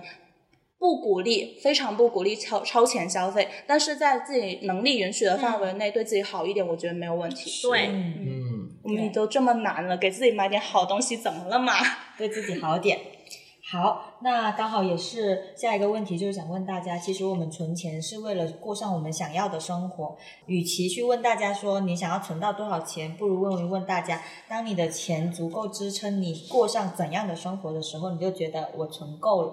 [0.79, 7.51] 不鼓励，非常不鼓励超超前消费，但是在自己能力允许的范围内，对自己好一点，我觉得没有问题。
[7.69, 8.58] 对，嗯。
[8.97, 11.73] 我们都这么难了，给自己买点好东西，怎么了嘛？
[12.17, 12.99] 对自己好点。
[13.71, 20.17] 好，那刚好也是下一个问题，就是想问大家，其实我们存钱是为了过上我们想要的生活。
[20.47, 29.53] 与其去问大家说你想要存到多少钱，不如问一问大家，当你的钱足够支撑你过上怎样的生活的时候，你就觉得我存够了。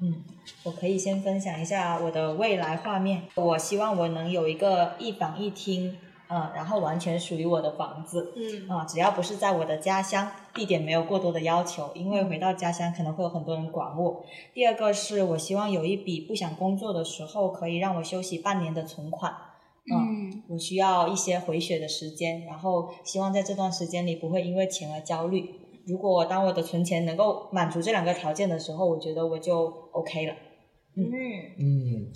[0.00, 0.22] 嗯，
[0.64, 3.22] 我可以先分享一下我的未来画面。
[3.36, 5.96] 我希望我能有一个一房一厅。
[6.28, 14.24] 嗯，然后完全属于我的房子，嗯，啊，只要不是在我的家乡，地点没有过多的要求，因为回到家乡可能会有很多人管我。
[14.52, 19.32] 第二个是我希望有一笔不想工作的时候可以让我休息半年的存款，
[19.92, 25.48] 嗯，我需要一些回血的时间，然后希望在这段时间里不会因为钱而焦虑。
[25.86, 30.34] 如果当我的存钱能够满足这两个条件的时候，我觉得我就 OK 了。
[30.96, 31.04] 嗯
[31.60, 32.10] 嗯，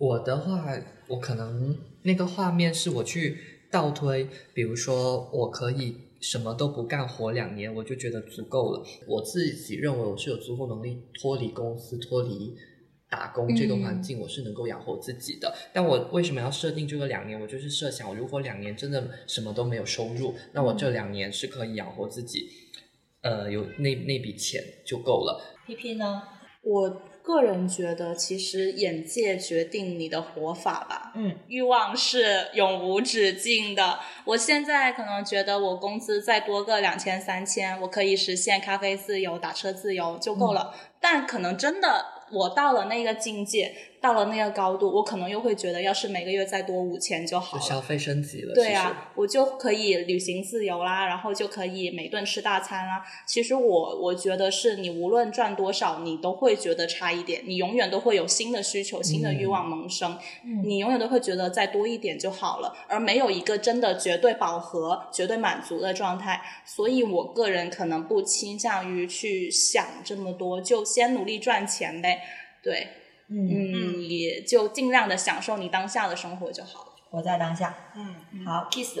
[0.00, 0.74] 我的话，
[1.08, 1.76] 我可能。
[2.02, 3.36] 那个画面是我去
[3.70, 8.82] 倒推，比如说我可以什么都不干活两年，我就觉得足够了。
[9.06, 12.56] 我自己认为我是有足够能力脱离公司、脱离
[13.10, 15.54] 打工这个环境，我是能够养活自己的。
[15.74, 17.38] 但我为什么要设定这个两年？
[17.38, 22.48] 我就是设想，如果两年真的什么都没有收入，那我这两年是可以养活自己，
[23.20, 25.58] 呃，有那那笔钱就够了。
[25.66, 26.22] P P 呢？
[26.62, 27.02] 我。
[27.22, 31.12] 个人觉得，其实眼界决定你的活法吧。
[31.14, 34.00] 嗯，欲望是永无止境的。
[34.24, 40.74] 我现在可能觉得，我工资再多个两千三千，我可以实现咖啡自由、打车自由就够了。
[41.00, 43.74] 但可能真的，我到了那个境界。
[44.00, 47.62] 到了那个高度，我可能又会觉得，要是每个月再多五千就好了。
[47.62, 48.54] 消费升级了。
[48.54, 53.04] 对啊，我就可以旅行自由啦，然后就可以每顿吃大餐啦。
[53.26, 60.18] 其实我我觉得是你无论赚多少，你都会觉得差一点，你永远都会有新的需求、新的欲望萌生。
[60.44, 60.62] 嗯。
[60.64, 66.40] 你永远都会觉得再多一点就好了，而没有一个真的绝对饱和、绝对满足的状态。
[66.64, 72.22] 所以我个人可能不倾向于去想这么多，就先努力赚钱呗。
[72.62, 72.86] 对。
[73.30, 77.74] 嗯，你就尽量的享受你当下的生活就好了，活在当下。
[77.94, 78.98] 嗯，好，kiss。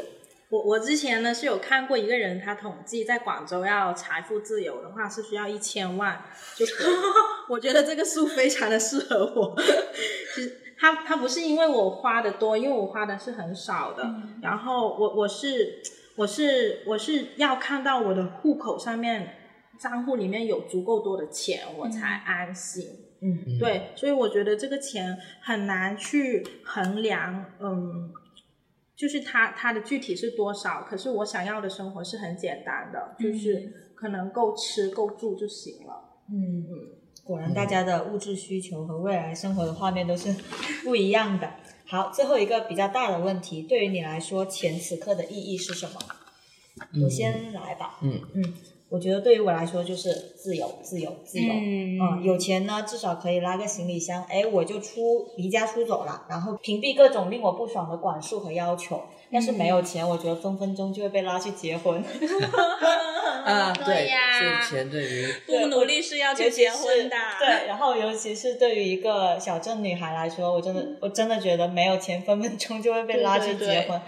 [0.50, 6.20] 我我之前呢是有看过一个人，他统计在广州要财富自由的话是需要一千万，
[6.56, 6.66] 就
[7.48, 9.56] 我觉得这个数非常的适合我。
[10.34, 14.12] 其实他他不是因为我花的多，因为我花的是很少的。
[14.42, 15.80] 然后我我是
[16.16, 19.36] 我是我是要看到我的户口上面
[19.78, 22.84] 账户里面有足够多的钱，我才安心。
[22.84, 23.09] 嗯，
[23.58, 28.10] 对，所以我觉得这个钱很难去衡量，嗯，
[28.96, 30.82] 就是它它的具体是多少。
[30.82, 36.20] 可是我想要的生活是很简单的，就是可能够吃够住就行了。
[36.32, 36.72] 嗯嗯，
[37.24, 40.34] 果然大家的物质需求和未来生活的画面都是
[40.84, 41.50] 不一样的。
[41.86, 46.00] 好，最后一个比较大的问题，对于你来说，钱此刻的意义是什么？
[47.02, 47.98] 我先来吧。
[48.02, 48.54] 嗯嗯。
[48.90, 51.52] 我觉得对于我来说就是自由，自由，自由。
[51.54, 59.00] 嗯，有钱呢，至少可以拉个行李箱，哎，我就出离家出走了，然后屏蔽各种令我不爽的管束和要求。
[59.30, 62.02] 要是没有钱，我觉得分分钟就会被拉去结婚。
[63.44, 67.16] 啊，对呀，是钱对于不努力是要去结婚的。
[67.38, 74.00] 对，然后尤其是对于一个小镇女孩来说，我真的我真的觉得没有钱，分分钟就会被拉去结婚。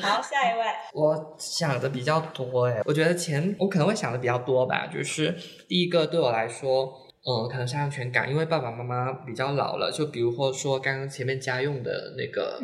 [0.00, 0.64] 好，下一位。
[0.92, 4.86] 我想的比较多哎，我觉得钱我可能会想的比较多吧。
[4.92, 5.34] 就是
[5.68, 6.92] 第一个对我来说，
[7.24, 12.58] 嗯，可能是安全感，因为爸爸妈妈比较老了，就比如或说刚刚前面家用的那个，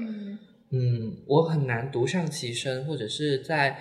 [0.70, 3.78] 嗯嗯，我很难独善其身，或者是在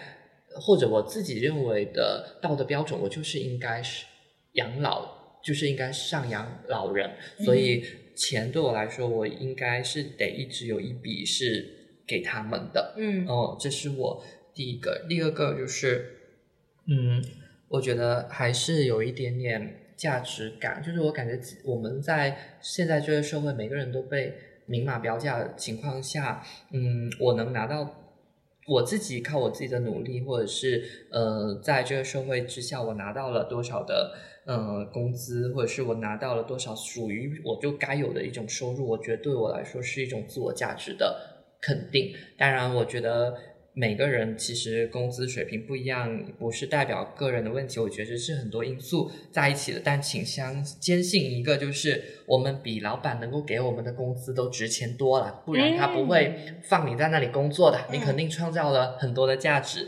[0.60, 4.06] 或者我自己认为的道德标准，我就是应该是
[4.54, 7.12] 养老，就是应该赡养老人，
[7.46, 7.84] 所以
[8.16, 12.96] 钱对我来说，我应该是得一直有一笔是给他们的。
[12.98, 14.24] 嗯哦，这是我
[14.56, 15.06] 第一个。
[15.08, 16.18] 第二个就是，
[16.88, 17.24] 嗯，
[17.68, 24.34] 我觉得还是有一点点价值感，就是我感觉我们在现在这个社会，每个人都被
[24.68, 28.04] 明码标价的情况下，嗯，我能拿到。
[28.70, 34.14] 我自己靠我自己的努力，或者是呃，在这个社会之下，我拿到了多少的
[34.46, 42.14] 呃工资，或者是我拿到了多少属于我就该有的一种收入，我觉得对我来说是一种自我价值的肯定。
[42.38, 43.38] 当然，我觉得
[43.80, 47.80] 每个人其实工资水平不一样，不是代表个人的问题。
[47.80, 49.80] 我觉得是很多因素在一起的。
[49.84, 57.80] 但请相坚信一个，就是我们比老板能够给我们的工资都值钱多了，不然他不会放你在那里工作的。
[57.92, 59.88] 你肯定创造了很多的价值。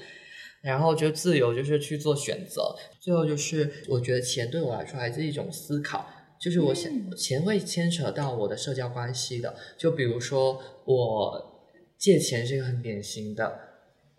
[0.62, 2.76] 然后就自由，就是去做选择。
[3.00, 6.06] 最后就是，我觉得钱对我来说还是一种思考。
[6.40, 9.56] 就是我想，钱会牵扯到我的社交关系的。
[9.80, 11.66] 就比如说，我
[11.98, 13.68] 借钱是一个很典型的，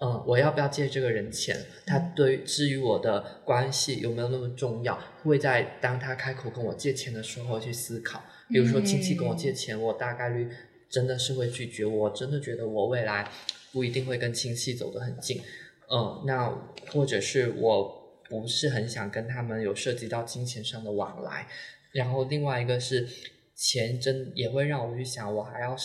[0.03, 1.55] 嗯，我要不要借这个人钱？
[1.87, 4.99] 他对于至于我的关系有没有那么重要？
[5.23, 8.23] 会在当他开口跟我借钱的时候去思考。
[8.49, 10.49] 比如说亲戚跟我借钱，我大概率
[10.89, 11.85] 真的是会拒绝。
[11.85, 13.31] 我真的觉得我未来
[13.73, 15.43] 不一定会跟亲戚走得很近。
[15.91, 16.51] 嗯，那
[16.93, 21.47] 或者是我不是很想跟他们有涉及到金钱上的往来，
[21.93, 23.07] 然后另外一个是
[23.55, 25.77] 钱真也会让我去想，我还要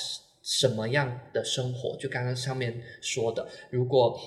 [0.45, 1.97] 什什么样的生活？
[1.97, 4.19] 就刚刚上面说的，如果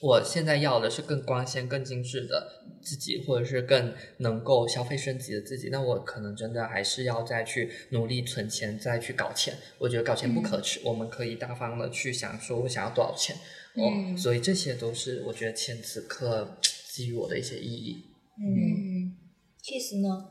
[0.00, 9.54] 我现在要的是更光鲜、更精致的自己，或者是更能够消费升级的自己，那我可能真的还是要再去努力存钱，再去搞钱。
[9.78, 13.36] 我觉得搞钱不可耻，我们可以大方的去想，说我想要多少钱。
[13.74, 16.58] 哦，嗯所以这些都是我觉得钱此刻
[16.94, 18.04] 给予我的一些意义。
[18.40, 19.16] 嗯，
[19.62, 20.30] 其实呢？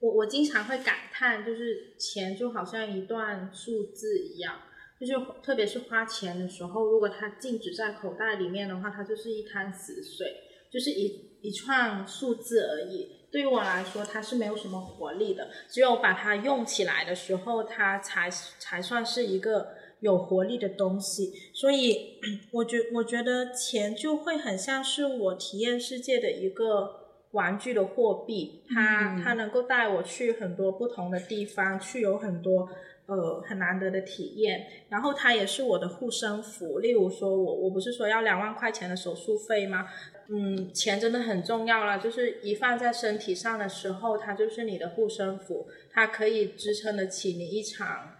[0.00, 4.60] 我我经常会感叹，就是钱就好像一段数字一样，
[4.98, 10.26] 就是特别是花钱的时候，如果它静止在口袋里面的话，它就是一滩死水，
[10.72, 13.20] 就是一一串数字而已。
[13.30, 19.68] 对于我来说，它是没有什么活力的，只有把它用起来的时候，它才才算是一个
[20.00, 21.32] 有活力的东西。
[21.54, 22.18] 所以，
[22.52, 26.99] 我觉我觉得钱就会很像是我体验世界的一个
[27.32, 32.68] 玩具的货币，它、嗯它能够带我去很多不同的地方，去有很多
[33.06, 34.66] 呃很难得的体验。
[34.88, 39.86] 然后它也是我的护身符，例如说我我不是说要两万块钱的手术费吗？
[40.32, 48.14] 嗯，钱真的很重要啦，就是一放在身体上的时候，它就是你的护身符，它可以支撑得起你一场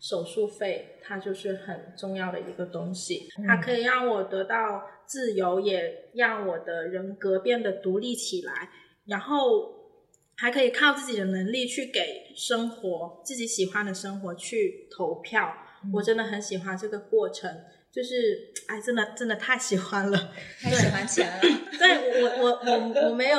[0.00, 3.28] 手术费，它就是很重要的一个东西。
[3.46, 8.70] 它可以让我得到自由，也让我的人格变得独立起来，
[9.06, 9.74] 然后
[10.36, 15.52] 还可以靠自己的能力去给生活自己喜欢的生活去投票。
[15.92, 17.50] 我真的很喜欢这个过程，
[17.92, 20.32] 就是哎，真的真的太喜欢了。
[20.60, 21.40] 太喜欢钱了。
[21.78, 23.38] 对我我我我没有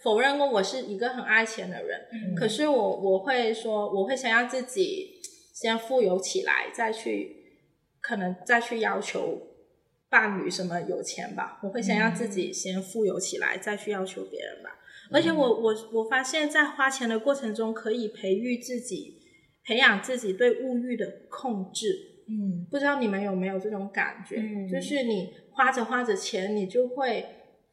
[0.00, 5.17] 否认过我是一个很爱钱的人，嗯可是我我会说我会想要自己
[5.60, 7.36] 先富有起来，再去
[8.00, 9.42] 可能再去要求
[10.08, 11.58] 伴侣什么有钱吧。
[11.64, 14.70] 我会先让自己先富有起来，再去要求别人吧。
[15.10, 19.20] 而且我我我发现，在花钱的过程中，可以培育自己，
[19.64, 21.86] 培养自己对物欲的控制。
[22.30, 24.36] 嗯不知道你们有没有这种感觉？
[24.36, 27.26] 嗯就是你花着花着钱，你就会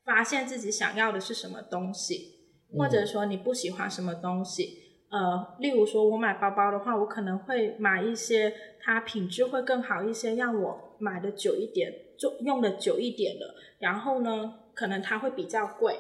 [0.04, 2.40] 发现自己想要的是什么东西，
[2.76, 4.85] 或者说你不喜欢什么东西。
[5.10, 13.56] 呃，例如说，我买包包的话，我可能会买一些它品质会更好一些，让我买的久一点，就用的久一点的。
[13.80, 15.96] 然后呢，可能它会比较贵，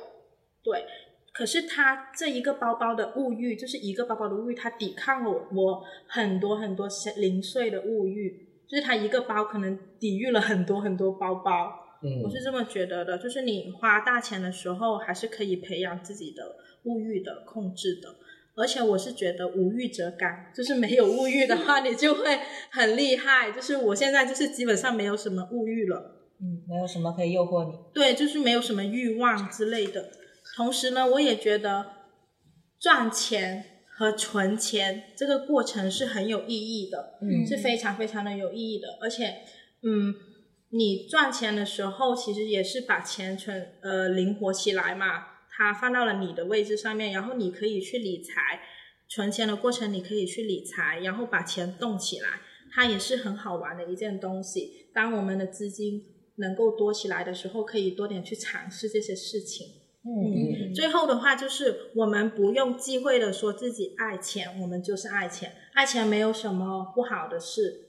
[0.64, 0.86] 对。
[1.32, 11.74] 可是它这一个包包的物欲，就是一个包包的物欲，它抵抗了我我很多很多小零碎的物欲，就是它一个包可能抵御了很多很多包包。
[12.02, 18.16] 嗯我是这么觉得的，就是你花大钱的时候，还是可以培养自己的物欲的控制的。
[18.56, 22.40] 而且我是觉得无欲则刚，就是没有物欲的话，你就会
[22.72, 23.52] 很厉害。
[23.52, 26.12] 就是我现在就是基本上没有什么物欲了。
[26.40, 27.78] 嗯，没有什么可以诱惑你。
[27.94, 30.10] 对，就是没有什么欲望之类的。
[30.56, 31.86] 同时呢，我也觉得
[32.80, 33.64] 赚钱
[33.98, 38.98] 和存钱这个过程是很有意义的，嗯是非常非常的有意义的。
[39.02, 39.44] 而且，
[39.84, 40.14] 嗯，
[40.72, 45.24] 你赚钱的时候，其实也是把钱存呃灵活起来嘛，
[45.58, 48.62] 它放到了你的位置上面，然后你可以去理财，
[49.08, 52.42] 存钱的过程你可以去理财，然后把钱动起来，
[52.74, 54.90] 它也是很好玩的一件东西。
[54.94, 56.02] 当我们的资金
[56.38, 59.68] 能够多起来的时候，可以多点去尝试这些事情。
[60.08, 67.82] 嗯最后的话就是，我们不用忌讳的说自己爱钱，我们就是爱钱，爱钱没有什么不好的事。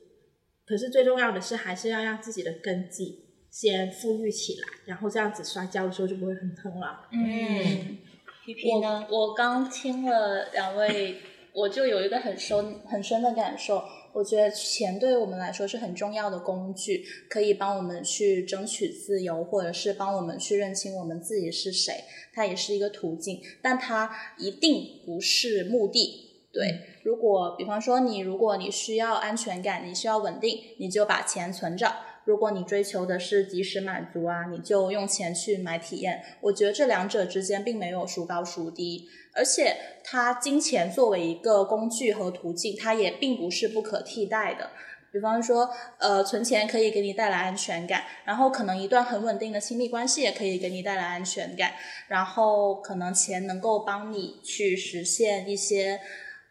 [0.64, 7.06] 可是最重要的是，还是要让自己的根基先富裕起来，然后这样子摔跤的时候就不会很疼了。
[7.12, 7.98] 嗯，
[8.44, 9.06] 皮皮呢？
[9.10, 11.16] 我我刚听了两位，
[11.52, 13.82] 我就有一个很深很深的感受。
[14.12, 22.04] 我觉得钱对于我们来说是很重要的工具，可以帮我们去争取自由，或者是帮我们去认清我们自己是谁。
[22.32, 26.48] 它也是一个途径，但它一定不是目的。
[26.50, 31.94] 对，如果比方说你，如果你需要安全感，你需要稳定，你就把钱存着。
[32.26, 36.22] 如果你追求的是及时满足啊，你就用钱去买体验。
[36.40, 44.70] 我觉得这两者之间并没有孰高孰低，而且它金钱作为一个工具和途径，它也并不是不可替代的。
[45.12, 51.74] 比方说，呃，存钱可以给你带来安全感，然后可能一段很稳定的亲密关系也可以给你带来安全感，
[52.08, 56.00] 然后可能钱能够帮你去实现一些。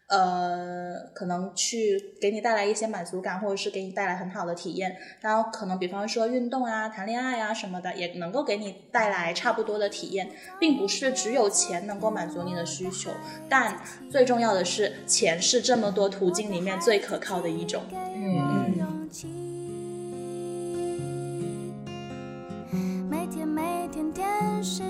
[0.08, 4.96] 呃，可能去给你带来一些满足感，或者是给你带来很好的体验。
[5.22, 10.30] 然后可能比方说运动啊、谈恋爱啊什么的，也能够给你带来差不多的体验，
[10.60, 13.10] 并不是只有钱能够满足你的需求。
[13.50, 13.80] 但
[14.12, 17.82] 最重要的是，钱是这么多途径里面最可靠的一种。
[17.92, 19.10] 嗯
[23.10, 24.24] 每天每天电
[24.64, 24.84] 视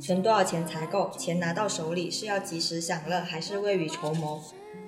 [0.00, 1.10] 存多少钱才够？
[1.18, 4.40] 钱拿到手里是要及时享乐，还是未雨绸缪？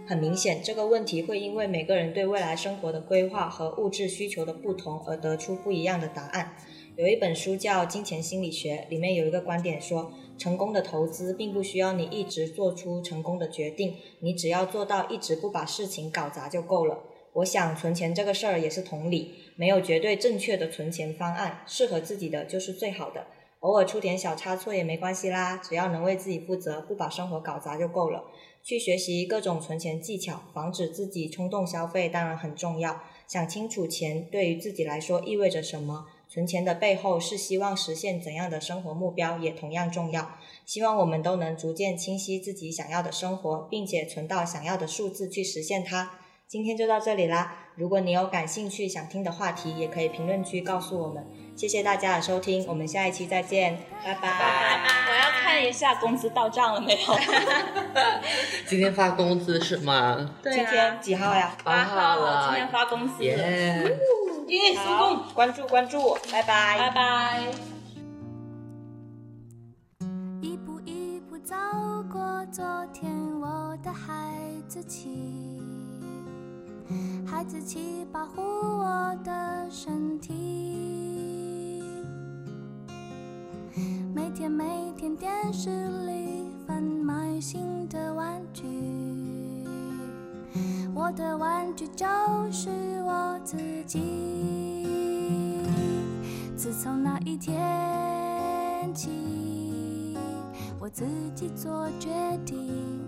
[0.07, 6.57] 很明显，这个问题会因为每个人对未来生活的规划和物质需求的不同而得出不一样的答案。
[6.97, 16.99] 有一本书叫《金钱心理学》，里面有一个观点说，成功的投资并不需要你一直做出成功的决定，你只要做到一直不把事情搞砸就够了。
[17.35, 23.27] 我想存钱这个事儿也是同理，没有绝对正确的存钱方案，适合自己的就是最好的。
[23.63, 28.25] 偶尔出点小差错也没关系啦，只要能为自己负责，不把生活搞砸就够了。
[28.61, 33.03] 去学习各种存钱技巧，防止自己冲动消费当然很重要。
[33.29, 40.33] 想清楚钱对于自己来说意味着什么，存钱的背后是希望实现怎样的生活目标，也同样重要。
[40.67, 46.19] 希望我们都能逐渐清晰自己想要的生活，并且存到想要的数字去实现它。
[46.49, 47.71] 今天就到这里啦！
[47.77, 51.25] 如果你有感兴趣想听的话题，也可以评论区告诉我们。
[51.55, 54.81] 谢谢大家的收听，我们下一期再见，拜拜。
[55.09, 57.15] 我要看一下工资到账了没有？
[58.67, 60.35] 今天发工资是吗？
[60.43, 61.55] 对今天啊，几号呀？
[61.63, 63.99] 八号了，今天发工资了，耶！
[64.49, 65.23] 耶，收工！
[65.35, 66.79] 关注关注，拜拜。
[66.79, 67.43] 拜拜。
[70.41, 71.55] 一步一步走
[72.11, 74.13] 过昨天，我的孩
[74.67, 75.63] 子气，
[77.25, 81.42] 孩子气保护我的身体。
[84.15, 85.71] 每天每天电视
[86.07, 88.67] 里贩卖新的玩具，
[90.95, 92.07] 我的玩具就
[92.51, 92.69] 是
[93.05, 95.67] 我自己。
[96.55, 97.59] 自从那一天
[98.95, 100.17] 起，
[100.79, 101.05] 我自
[101.35, 102.11] 己做决
[102.45, 103.01] 定。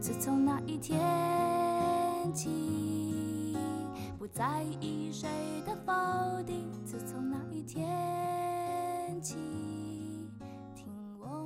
[0.00, 1.00] 自从那一天
[2.32, 3.56] 起，
[4.18, 5.28] 不在意谁
[5.66, 5.92] 的否
[6.44, 6.70] 定。
[6.84, 7.86] 自从那一天
[9.20, 9.36] 起，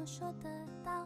[0.06, 0.48] 说得
[0.84, 1.04] 到。